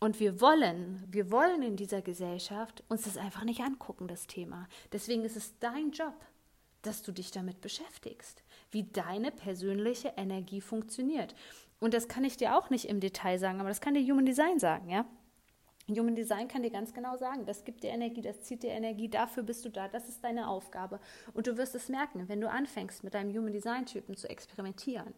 Und 0.02 0.18
wir 0.18 0.40
wollen, 0.40 1.00
wir 1.08 1.30
wollen 1.30 1.62
in 1.62 1.76
dieser 1.76 2.02
Gesellschaft 2.02 2.82
uns 2.88 3.02
das 3.02 3.16
einfach 3.16 3.44
nicht 3.44 3.60
angucken, 3.60 4.08
das 4.08 4.26
Thema. 4.26 4.66
Deswegen 4.90 5.22
ist 5.22 5.36
es 5.36 5.56
dein 5.60 5.92
Job, 5.92 6.16
dass 6.82 7.02
du 7.02 7.12
dich 7.12 7.30
damit 7.30 7.60
beschäftigst, 7.60 8.42
wie 8.72 8.82
deine 8.82 9.30
persönliche 9.30 10.12
Energie 10.16 10.60
funktioniert. 10.60 11.36
Und 11.78 11.94
das 11.94 12.08
kann 12.08 12.24
ich 12.24 12.36
dir 12.36 12.58
auch 12.58 12.68
nicht 12.68 12.88
im 12.88 12.98
Detail 12.98 13.38
sagen, 13.38 13.60
aber 13.60 13.68
das 13.68 13.80
kann 13.80 13.94
dir 13.94 14.02
Human 14.02 14.26
Design 14.26 14.58
sagen, 14.58 14.90
ja? 14.90 15.06
Human 15.88 16.16
Design 16.16 16.48
kann 16.48 16.64
dir 16.64 16.72
ganz 16.72 16.92
genau 16.92 17.16
sagen, 17.16 17.46
das 17.46 17.62
gibt 17.62 17.84
dir 17.84 17.90
Energie, 17.90 18.22
das 18.22 18.42
zieht 18.42 18.64
dir 18.64 18.70
Energie, 18.70 19.08
dafür 19.08 19.44
bist 19.44 19.64
du 19.64 19.68
da, 19.68 19.86
das 19.86 20.08
ist 20.08 20.24
deine 20.24 20.48
Aufgabe. 20.48 20.98
Und 21.32 21.46
du 21.46 21.56
wirst 21.56 21.76
es 21.76 21.88
merken, 21.88 22.28
wenn 22.28 22.40
du 22.40 22.50
anfängst, 22.50 23.04
mit 23.04 23.14
deinem 23.14 23.32
Human 23.32 23.52
Design 23.52 23.86
Typen 23.86 24.16
zu 24.16 24.28
experimentieren, 24.28 25.14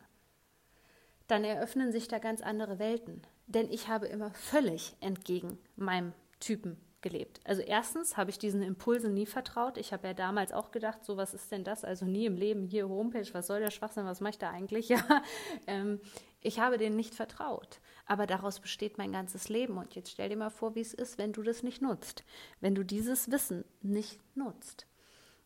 dann 1.26 1.42
eröffnen 1.42 1.90
sich 1.90 2.06
da 2.06 2.18
ganz 2.18 2.42
andere 2.42 2.78
Welten. 2.78 3.22
Denn 3.46 3.70
ich 3.70 3.88
habe 3.88 4.06
immer 4.06 4.30
völlig 4.32 4.96
entgegen 5.00 5.58
meinem 5.76 6.12
Typen 6.40 6.78
gelebt. 7.04 7.40
Also 7.44 7.60
erstens 7.60 8.16
habe 8.16 8.30
ich 8.30 8.38
diesen 8.38 8.62
Impulsen 8.62 9.12
nie 9.12 9.26
vertraut. 9.26 9.76
Ich 9.76 9.92
habe 9.92 10.08
ja 10.08 10.14
damals 10.14 10.52
auch 10.52 10.70
gedacht, 10.70 11.04
so 11.04 11.16
was 11.16 11.34
ist 11.34 11.52
denn 11.52 11.62
das? 11.62 11.84
Also 11.84 12.06
nie 12.06 12.24
im 12.24 12.36
Leben 12.36 12.66
hier 12.66 12.88
Homepage, 12.88 13.28
was 13.32 13.46
soll 13.46 13.60
der 13.60 13.70
Schwachsinn, 13.70 14.06
was 14.06 14.20
mache 14.20 14.30
ich 14.30 14.38
da 14.38 14.50
eigentlich? 14.50 14.88
Ja, 14.94 15.22
ähm, 15.66 16.00
ich 16.40 16.60
habe 16.60 16.78
denen 16.78 16.96
nicht 16.96 17.14
vertraut. 17.14 17.80
Aber 18.06 18.26
daraus 18.26 18.60
besteht 18.60 18.98
mein 18.98 19.12
ganzes 19.12 19.48
Leben. 19.48 19.76
Und 19.78 19.94
jetzt 19.94 20.10
stell 20.10 20.28
dir 20.28 20.36
mal 20.36 20.50
vor, 20.50 20.74
wie 20.74 20.80
es 20.80 20.94
ist, 20.94 21.18
wenn 21.18 21.32
du 21.32 21.42
das 21.42 21.62
nicht 21.62 21.82
nutzt. 21.82 22.24
Wenn 22.60 22.74
du 22.74 22.84
dieses 22.84 23.30
Wissen 23.30 23.64
nicht 23.82 24.20
nutzt. 24.36 24.86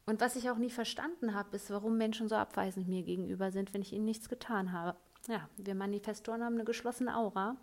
Und 0.07 0.21
was 0.21 0.37
ich 0.37 0.51
auch 0.51 0.59
nie 0.59 0.71
verstanden 0.71 1.35
habe, 1.35 1.55
ist, 1.57 1.71
warum 1.71 1.99
Menschen 1.99 2.29
so 2.29 2.35
abweisend 2.35 2.89
mir 2.89 3.03
gegenüber 3.03 3.51
sind, 3.51 3.75
wenn 3.75 3.83
ich 3.83 3.93
ihnen 3.93 4.07
nichts 4.07 4.29
getan 4.29 4.73
habe. 4.73 4.97
Ja, 5.29 5.49
wir 5.57 5.75
Manifestoren 5.75 6.43
haben 6.43 6.55
eine 6.55 6.65
geschlossene 6.65 7.17
Aura. 7.17 7.57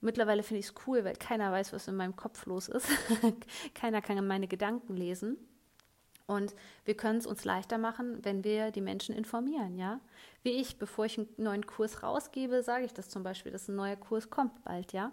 Mittlerweile 0.00 0.42
finde 0.42 0.60
ich 0.60 0.66
es 0.66 0.74
cool, 0.86 1.04
weil 1.04 1.16
keiner 1.16 1.50
weiß, 1.50 1.72
was 1.72 1.88
in 1.88 1.96
meinem 1.96 2.16
Kopf 2.16 2.46
los 2.46 2.68
ist. 2.68 2.88
keiner 3.74 4.00
kann 4.00 4.26
meine 4.26 4.48
Gedanken 4.48 4.96
lesen. 4.96 5.36
Und 6.26 6.54
wir 6.84 6.94
können 6.94 7.18
es 7.18 7.26
uns 7.26 7.44
leichter 7.44 7.78
machen, 7.78 8.22
wenn 8.22 8.44
wir 8.44 8.70
die 8.70 8.82
Menschen 8.82 9.14
informieren, 9.14 9.78
ja. 9.78 10.00
Wie 10.42 10.50
ich, 10.50 10.78
bevor 10.78 11.06
ich 11.06 11.18
einen 11.18 11.28
neuen 11.38 11.66
Kurs 11.66 12.02
rausgebe, 12.02 12.62
sage 12.62 12.84
ich 12.84 12.92
das 12.92 13.08
zum 13.08 13.22
Beispiel, 13.22 13.50
dass 13.50 13.68
ein 13.68 13.76
neuer 13.76 13.96
Kurs 13.96 14.28
kommt 14.28 14.62
bald, 14.62 14.92
ja 14.92 15.12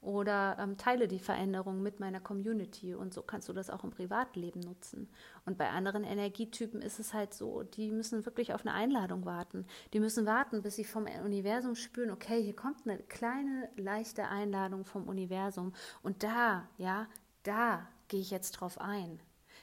oder 0.00 0.56
ähm, 0.60 0.76
teile 0.76 1.08
die 1.08 1.18
Veränderung 1.18 1.82
mit 1.82 2.00
meiner 2.00 2.20
Community 2.20 2.94
und 2.94 3.12
so 3.12 3.22
kannst 3.22 3.48
du 3.48 3.52
das 3.52 3.70
auch 3.70 3.84
im 3.84 3.90
Privatleben 3.90 4.60
nutzen. 4.60 5.08
Und 5.44 5.58
bei 5.58 5.68
anderen 5.70 6.04
Energietypen 6.04 6.80
ist 6.80 7.00
es 7.00 7.14
halt 7.14 7.34
so, 7.34 7.62
die 7.62 7.90
müssen 7.90 8.24
wirklich 8.24 8.54
auf 8.54 8.60
eine 8.64 8.74
Einladung 8.74 9.24
warten. 9.24 9.66
Die 9.92 10.00
müssen 10.00 10.26
warten, 10.26 10.62
bis 10.62 10.76
sie 10.76 10.84
vom 10.84 11.06
Universum 11.24 11.74
spüren, 11.74 12.10
okay, 12.10 12.42
hier 12.42 12.56
kommt 12.56 12.86
eine 12.86 12.98
kleine, 12.98 13.68
leichte 13.76 14.28
Einladung 14.28 14.84
vom 14.84 15.08
Universum 15.08 15.72
und 16.02 16.22
da, 16.22 16.68
ja, 16.76 17.06
da 17.42 17.86
gehe 18.08 18.20
ich 18.20 18.30
jetzt 18.30 18.52
drauf 18.52 18.80
ein. 18.80 19.20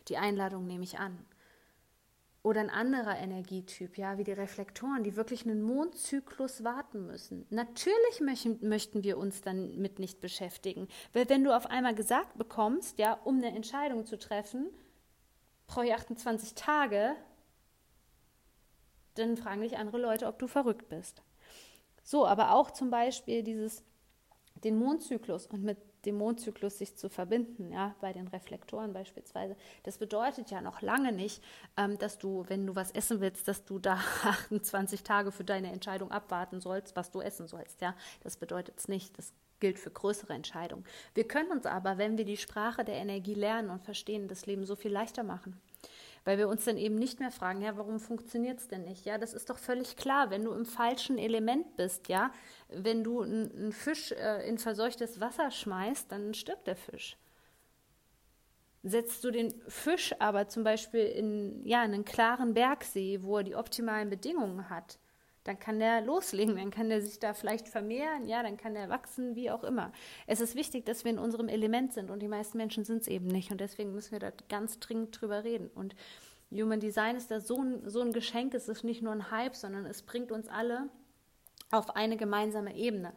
Die 0.07 0.17
Einladung 0.17 0.67
nehme 0.67 0.83
ich 0.83 0.99
an. 0.99 1.17
Oder 2.45 2.61
ein 2.61 2.69
anderer 2.69 3.17
Energietyp, 3.17 3.97
ja, 3.97 4.19
wie 4.19 4.23
die 4.23 4.31
Reflektoren, 4.31 5.03
die 5.03 5.15
wirklich 5.15 5.47
einen 5.47 5.63
Mondzyklus 5.63 6.63
warten 6.63 7.07
müssen. 7.07 7.47
Natürlich 7.49 8.21
möchten, 8.21 8.69
möchten 8.69 9.03
wir 9.03 9.17
uns 9.17 9.41
dann 9.41 9.75
mit 9.77 9.97
nicht 9.97 10.21
beschäftigen. 10.21 10.87
Weil 11.11 11.27
wenn 11.27 11.43
du 11.43 11.57
auf 11.57 11.65
einmal 11.65 11.95
gesagt 11.95 12.37
bekommst, 12.37 12.99
ja, 12.99 13.13
um 13.13 13.37
eine 13.37 13.47
Entscheidung 13.47 14.05
zu 14.05 14.19
treffen, 14.19 14.67
brauche 15.65 15.87
ich 15.87 15.93
28 15.95 16.53
Tage, 16.53 17.15
dann 19.15 19.37
fragen 19.37 19.61
dich 19.61 19.79
andere 19.79 19.97
Leute, 19.97 20.27
ob 20.27 20.37
du 20.37 20.45
verrückt 20.45 20.87
bist. 20.87 21.23
So, 22.03 22.27
aber 22.27 22.51
auch 22.51 22.69
zum 22.69 22.91
Beispiel 22.91 23.41
dieses, 23.41 23.83
den 24.63 24.77
Mondzyklus 24.77 25.47
und 25.47 25.63
mit 25.63 25.79
dem 26.05 26.17
Mondzyklus 26.17 26.77
sich 26.77 26.95
zu 26.95 27.09
verbinden, 27.09 27.71
ja, 27.71 27.95
bei 28.01 28.13
den 28.13 28.27
Reflektoren 28.27 28.93
beispielsweise. 28.93 29.55
Das 29.83 29.97
bedeutet 29.97 30.51
ja 30.51 30.61
noch 30.61 30.81
lange 30.81 31.11
nicht, 31.11 31.43
ähm, 31.77 31.97
dass 31.97 32.17
du, 32.17 32.45
wenn 32.47 32.65
du 32.65 32.75
was 32.75 32.91
essen 32.91 33.21
willst, 33.21 33.47
dass 33.47 33.65
du 33.65 33.79
da 33.79 33.95
28 34.23 35.03
Tage 35.03 35.31
für 35.31 35.43
deine 35.43 35.71
Entscheidung 35.71 36.11
abwarten 36.11 36.61
sollst, 36.61 36.95
was 36.95 37.11
du 37.11 37.21
essen 37.21 37.47
sollst, 37.47 37.81
ja. 37.81 37.95
Das 38.21 38.37
bedeutet 38.37 38.75
es 38.77 38.87
nicht. 38.87 39.17
Das 39.17 39.33
gilt 39.59 39.79
für 39.79 39.91
größere 39.91 40.33
Entscheidungen. 40.33 40.83
Wir 41.13 41.27
können 41.27 41.51
uns 41.51 41.65
aber, 41.65 41.97
wenn 41.97 42.17
wir 42.17 42.25
die 42.25 42.37
Sprache 42.37 42.83
der 42.83 42.95
Energie 42.95 43.33
lernen 43.33 43.69
und 43.69 43.83
verstehen, 43.83 44.27
das 44.27 44.45
Leben 44.45 44.65
so 44.65 44.75
viel 44.75 44.91
leichter 44.91 45.23
machen 45.23 45.59
weil 46.25 46.39
wir 46.39 46.49
uns 46.49 46.65
dann 46.65 46.77
eben 46.77 46.95
nicht 46.95 47.19
mehr 47.19 47.31
fragen, 47.31 47.61
ja, 47.61 47.77
warum 47.77 47.99
funktioniert 47.99 48.59
es 48.59 48.67
denn 48.67 48.83
nicht? 48.83 49.05
Ja, 49.05 49.17
das 49.17 49.33
ist 49.33 49.49
doch 49.49 49.59
völlig 49.59 49.95
klar, 49.95 50.31
wenn 50.31 50.43
du 50.43 50.51
im 50.51 50.65
falschen 50.65 51.17
Element 51.17 51.77
bist, 51.77 52.09
ja, 52.09 52.31
wenn 52.67 53.03
du 53.03 53.21
einen 53.21 53.71
Fisch 53.71 54.11
äh, 54.11 54.47
in 54.47 54.57
verseuchtes 54.57 55.21
Wasser 55.21 55.51
schmeißt, 55.51 56.11
dann 56.11 56.33
stirbt 56.33 56.67
der 56.67 56.75
Fisch. 56.75 57.17
Setzt 58.81 59.23
du 59.23 59.31
den 59.31 59.53
Fisch 59.67 60.13
aber 60.19 60.47
zum 60.47 60.63
Beispiel 60.63 61.05
in 61.05 61.65
ja, 61.65 61.81
einen 61.81 62.05
klaren 62.05 62.53
Bergsee, 62.53 63.21
wo 63.21 63.37
er 63.37 63.43
die 63.43 63.55
optimalen 63.55 64.09
Bedingungen 64.09 64.69
hat, 64.69 64.99
dann 65.45 65.59
kann 65.59 65.79
der 65.79 66.01
loslegen, 66.01 66.57
dann 66.57 66.71
kann 66.71 66.89
der 66.89 67.01
sich 67.01 67.19
da 67.19 67.33
vielleicht 67.33 67.69
vermehren, 67.69 68.27
ja, 68.27 68.43
dann 68.43 68.57
kann 68.57 68.73
der 68.73 68.89
wachsen, 68.89 69.35
wie 69.35 69.51
auch 69.51 69.63
immer. 69.63 69.93
Es 70.27 70.41
ist 70.41 70.55
wichtig, 70.55 70.85
dass 70.85 71.05
wir 71.05 71.11
in 71.11 71.19
unserem 71.19 71.47
Element 71.47 71.93
sind 71.93 72.09
und 72.09 72.19
die 72.19 72.27
meisten 72.27 72.57
Menschen 72.57 72.83
sind 72.83 73.03
es 73.03 73.07
eben 73.07 73.27
nicht 73.27 73.51
und 73.51 73.61
deswegen 73.61 73.93
müssen 73.93 74.11
wir 74.11 74.19
da 74.19 74.31
ganz 74.49 74.79
dringend 74.79 75.19
drüber 75.21 75.43
reden. 75.43 75.69
Und 75.73 75.95
Human 76.51 76.79
Design 76.79 77.15
ist 77.15 77.29
da 77.29 77.39
so 77.39 77.61
ein, 77.61 77.87
so 77.87 78.01
ein 78.01 78.11
Geschenk, 78.11 78.55
es 78.55 78.67
ist 78.67 78.83
nicht 78.83 79.03
nur 79.03 79.13
ein 79.13 79.29
Hype, 79.29 79.55
sondern 79.55 79.85
es 79.85 80.01
bringt 80.01 80.31
uns 80.31 80.47
alle 80.47 80.89
auf 81.71 81.95
eine 81.95 82.17
gemeinsame 82.17 82.75
Ebene. 82.75 83.13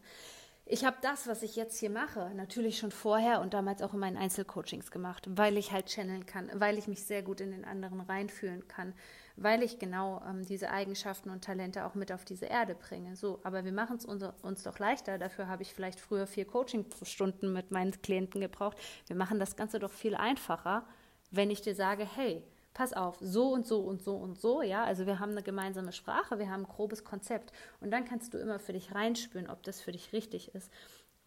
Ich 0.71 0.85
habe 0.85 0.99
das, 1.01 1.27
was 1.27 1.43
ich 1.43 1.57
jetzt 1.57 1.79
hier 1.79 1.89
mache, 1.89 2.31
natürlich 2.35 2.77
schon 2.77 2.91
vorher 2.91 3.41
und 3.41 3.55
damals 3.55 3.81
auch 3.81 3.95
in 3.95 4.01
meinen 4.01 4.19
Einzelcoachings 4.19 4.91
gemacht, 4.91 5.27
weil 5.31 5.57
ich 5.57 5.73
halt 5.73 5.87
channeln 5.87 6.27
kann, 6.27 6.51
weil 6.53 6.77
ich 6.77 6.89
mich 6.89 7.05
sehr 7.05 7.23
gut 7.23 7.41
in 7.41 7.53
den 7.53 7.65
anderen 7.65 8.03
reinfühlen 8.03 8.69
kann, 8.69 8.93
weil 9.41 9.63
ich 9.63 9.79
genau 9.79 10.23
ähm, 10.29 10.45
diese 10.45 10.71
Eigenschaften 10.71 11.31
und 11.31 11.45
Talente 11.45 11.87
auch 11.87 11.95
mit 11.95 12.13
auf 12.13 12.25
diese 12.25 12.47
Erde 12.47 12.75
bringe. 12.75 13.17
So, 13.17 13.41
aber 13.45 13.65
wir 13.65 13.73
machen 13.73 13.97
es 13.97 14.05
uns, 14.05 14.25
uns 14.43 14.63
doch 14.63 14.79
leichter. 14.79 15.19
Dafür 15.19 15.49
habe 15.49 15.63
ich 15.63 15.73
vielleicht 15.73 16.01
früher 16.01 16.27
vier 16.27 16.45
Coachingstunden 16.45 17.53
mit 17.53 17.71
meinen 17.71 17.93
Klienten 18.03 18.41
gebraucht. 18.41 18.77
Wir 19.07 19.17
machen 19.17 19.39
das 19.39 19.57
Ganze 19.57 19.79
doch 19.79 19.93
viel 19.93 20.15
einfacher, 20.15 20.85
wenn 21.31 21.51
ich 21.51 21.61
dir 21.61 21.75
sage, 21.75 22.05
hey, 22.05 22.43
pass 22.75 22.93
auf, 22.93 23.17
so 23.21 23.53
und 23.53 23.67
so 23.67 23.81
und 23.81 24.03
so 24.03 24.15
und 24.15 24.39
so, 24.39 24.63
ja, 24.63 24.85
also 24.85 25.05
wir 25.07 25.19
haben 25.19 25.33
eine 25.33 25.43
gemeinsame 25.43 25.93
Sprache, 25.93 26.39
wir 26.39 26.49
haben 26.49 26.63
ein 26.63 26.69
grobes 26.69 27.03
Konzept 27.03 27.53
und 27.81 27.91
dann 27.91 28.05
kannst 28.05 28.35
du 28.35 28.39
immer 28.39 28.61
für 28.61 28.73
dich 28.73 28.95
reinspüren, 28.95 29.51
ob 29.51 29.65
das 29.65 29.81
für 29.81 29.91
dich 29.91 30.13
richtig 30.13 30.55
ist 30.55 30.71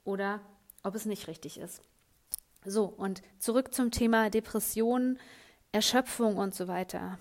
oder 0.06 0.40
ob 0.84 0.96
es 0.96 1.06
nicht 1.06 1.28
richtig 1.28 1.60
ist. 1.60 1.82
So, 2.64 2.86
und 2.86 3.22
zurück 3.40 3.74
zum 3.74 3.92
Thema 3.92 4.30
Depressionen, 4.30 5.20
Erschöpfung 5.72 6.38
und 6.38 6.56
so 6.56 6.68
weiter. 6.68 7.18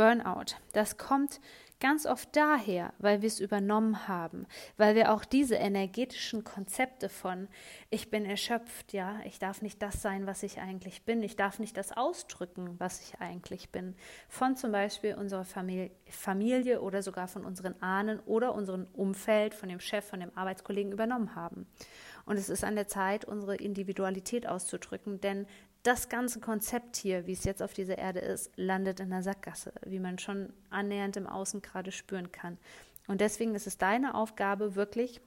Burnout. 0.00 0.56
Das 0.72 0.96
kommt 0.96 1.42
ganz 1.78 2.06
oft 2.06 2.34
daher, 2.34 2.94
weil 3.00 3.20
wir 3.20 3.26
es 3.26 3.38
übernommen 3.38 4.08
haben, 4.08 4.46
weil 4.78 4.94
wir 4.94 5.12
auch 5.12 5.26
diese 5.26 5.56
energetischen 5.56 6.42
Konzepte 6.42 7.10
von 7.10 7.48
ich 7.90 8.10
bin 8.10 8.24
erschöpft, 8.24 8.94
ja, 8.94 9.20
ich 9.26 9.38
darf 9.38 9.60
nicht 9.60 9.82
das 9.82 10.00
sein, 10.00 10.26
was 10.26 10.42
ich 10.42 10.58
eigentlich 10.58 11.02
bin, 11.02 11.22
ich 11.22 11.36
darf 11.36 11.58
nicht 11.58 11.76
das 11.76 11.92
ausdrücken, 11.94 12.76
was 12.78 13.02
ich 13.02 13.20
eigentlich 13.20 13.68
bin, 13.72 13.94
von 14.26 14.56
zum 14.56 14.72
Beispiel 14.72 15.16
unserer 15.16 15.44
Familie, 15.44 16.80
oder 16.80 17.02
sogar 17.02 17.28
von 17.28 17.44
unseren 17.44 17.74
Ahnen 17.82 18.20
oder 18.20 18.54
unserem 18.54 18.86
Umfeld, 18.94 19.54
von 19.54 19.68
dem 19.68 19.80
Chef, 19.80 20.06
von 20.06 20.20
dem 20.20 20.34
Arbeitskollegen 20.34 20.92
übernommen 20.92 21.34
haben. 21.34 21.66
Und 22.24 22.38
es 22.38 22.48
ist 22.48 22.64
an 22.64 22.76
der 22.76 22.86
Zeit, 22.86 23.24
unsere 23.26 23.56
Individualität 23.56 24.46
auszudrücken, 24.46 25.20
denn 25.20 25.46
das 25.82 26.08
ganze 26.08 26.40
Konzept 26.40 26.96
hier, 26.96 27.26
wie 27.26 27.32
es 27.32 27.44
jetzt 27.44 27.62
auf 27.62 27.72
dieser 27.72 27.98
Erde 27.98 28.20
ist, 28.20 28.50
landet 28.56 29.00
in 29.00 29.10
der 29.10 29.22
Sackgasse, 29.22 29.72
wie 29.86 29.98
man 29.98 30.18
schon 30.18 30.52
annähernd 30.68 31.16
im 31.16 31.26
Außen 31.26 31.62
gerade 31.62 31.92
spüren 31.92 32.32
kann. 32.32 32.58
Und 33.06 33.20
deswegen 33.20 33.54
ist 33.54 33.66
es 33.66 33.78
deine 33.78 34.14
Aufgabe, 34.14 34.74
wirklich 34.74 35.20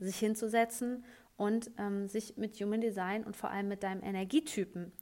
sich 0.00 0.18
hinzusetzen 0.18 1.04
und 1.36 1.70
ähm, 1.78 2.08
sich 2.08 2.36
mit 2.36 2.58
Human 2.60 2.80
Design 2.80 3.24
und 3.24 3.36
vor 3.36 3.50
allem 3.50 3.68
mit 3.68 3.82
deinem 3.82 4.02
Energietypen 4.02 4.92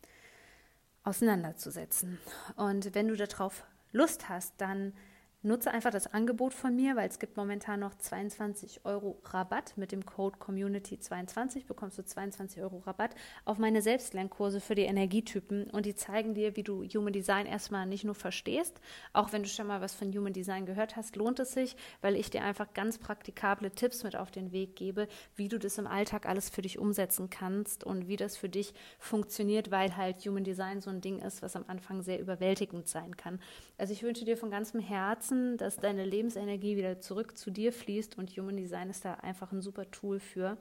auseinanderzusetzen. 1.05 2.19
Und 2.57 2.95
wenn 2.95 3.09
du 3.09 3.17
darauf 3.17 3.65
Lust 3.93 4.29
hast, 4.29 4.55
dann 4.61 4.93
Nutze 5.43 5.71
einfach 5.71 5.91
das 5.91 6.13
Angebot 6.13 6.53
von 6.53 6.77
mir, 6.77 6.97
weil 6.97 7.09
es 7.09 7.19
gibt 7.19 7.39
momentan 7.39 7.81
noch 7.81 7.95
22 7.95 8.85
Euro 8.85 9.19
Rabatt. 9.25 9.73
Mit 9.79 9.91
dem 9.91 10.05
Code 10.05 10.37
Community22 10.39 11.65
bekommst 11.65 11.97
du 11.97 12.05
22 12.05 12.63
Euro 12.63 12.83
Rabatt 12.85 13.15
auf 13.47 13.57
meine 13.57 13.81
Selbstlernkurse 13.81 14.61
für 14.61 14.75
die 14.75 14.83
Energietypen. 14.83 15.71
Und 15.71 15.87
die 15.87 15.95
zeigen 15.95 16.35
dir, 16.35 16.57
wie 16.57 16.63
du 16.63 16.85
Human 16.85 17.15
Design 17.15 17.47
erstmal 17.47 17.87
nicht 17.87 18.05
nur 18.05 18.15
verstehst, 18.15 18.83
auch 19.15 19.33
wenn 19.33 19.43
du 19.43 19.49
schon 19.49 19.67
mal 19.67 19.81
was 19.81 19.95
von 19.95 20.13
Human 20.13 20.35
Design 20.35 20.67
gehört 20.67 20.97
hast, 20.97 21.17
lohnt 21.17 21.39
es 21.39 21.53
sich, 21.53 21.75
weil 22.03 22.17
ich 22.17 22.29
dir 22.29 22.45
einfach 22.45 22.75
ganz 22.75 22.99
praktikable 22.99 23.71
Tipps 23.71 24.05
mit 24.05 24.17
auf 24.17 24.31
den 24.31 24.53
Weg 24.53 24.77
gebe, 24.77 25.09
wie 25.37 25.49
du 25.49 25.59
das 25.59 25.79
im 25.79 25.87
Alltag 25.87 26.29
alles 26.29 26.51
für 26.51 26.61
dich 26.61 26.79
umsetzen 26.79 27.31
kannst 27.31 27.83
und 27.83 28.09
wie 28.09 28.17
das 28.17 28.37
für 28.37 28.51
dich 28.51 28.75
funktioniert, 28.99 29.71
weil 29.71 29.97
halt 29.97 30.19
Human 30.27 30.45
Design 30.45 30.83
so 30.83 30.91
ein 30.91 31.01
Ding 31.01 31.19
ist, 31.21 31.41
was 31.41 31.57
am 31.57 31.65
Anfang 31.67 32.03
sehr 32.03 32.21
überwältigend 32.21 32.89
sein 32.89 33.17
kann. 33.17 33.41
Also 33.79 33.95
ich 33.95 34.03
wünsche 34.03 34.27
dir 34.27 34.37
von 34.37 34.51
ganzem 34.51 34.81
Herzen, 34.81 35.30
Herzen, 35.31 35.57
dass 35.57 35.77
deine 35.77 36.05
Lebensenergie 36.05 36.77
wieder 36.77 37.01
zurück 37.01 37.37
zu 37.37 37.51
dir 37.51 37.73
fließt 37.73 38.19
und 38.19 38.31
Human 38.31 38.57
Design 38.57 38.91
ist 38.91 39.05
da 39.05 39.15
einfach 39.15 39.53
ein 39.53 39.63
super 39.63 39.91
Tool 39.91 40.19
für. 40.19 40.59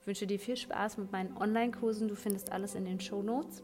Ich 0.00 0.06
wünsche 0.06 0.26
dir 0.26 0.38
viel 0.38 0.56
Spaß 0.56 0.98
mit 0.98 1.12
meinen 1.12 1.36
Online-Kursen. 1.36 2.08
Du 2.08 2.14
findest 2.14 2.52
alles 2.52 2.74
in 2.74 2.84
den 2.84 3.00
Show 3.00 3.22
Notes. 3.22 3.62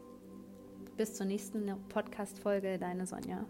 Bis 0.95 1.13
zur 1.13 1.27
nächsten 1.27 1.71
Podcast-Folge, 1.89 2.79
deine 2.79 3.05
Sonja. 3.05 3.45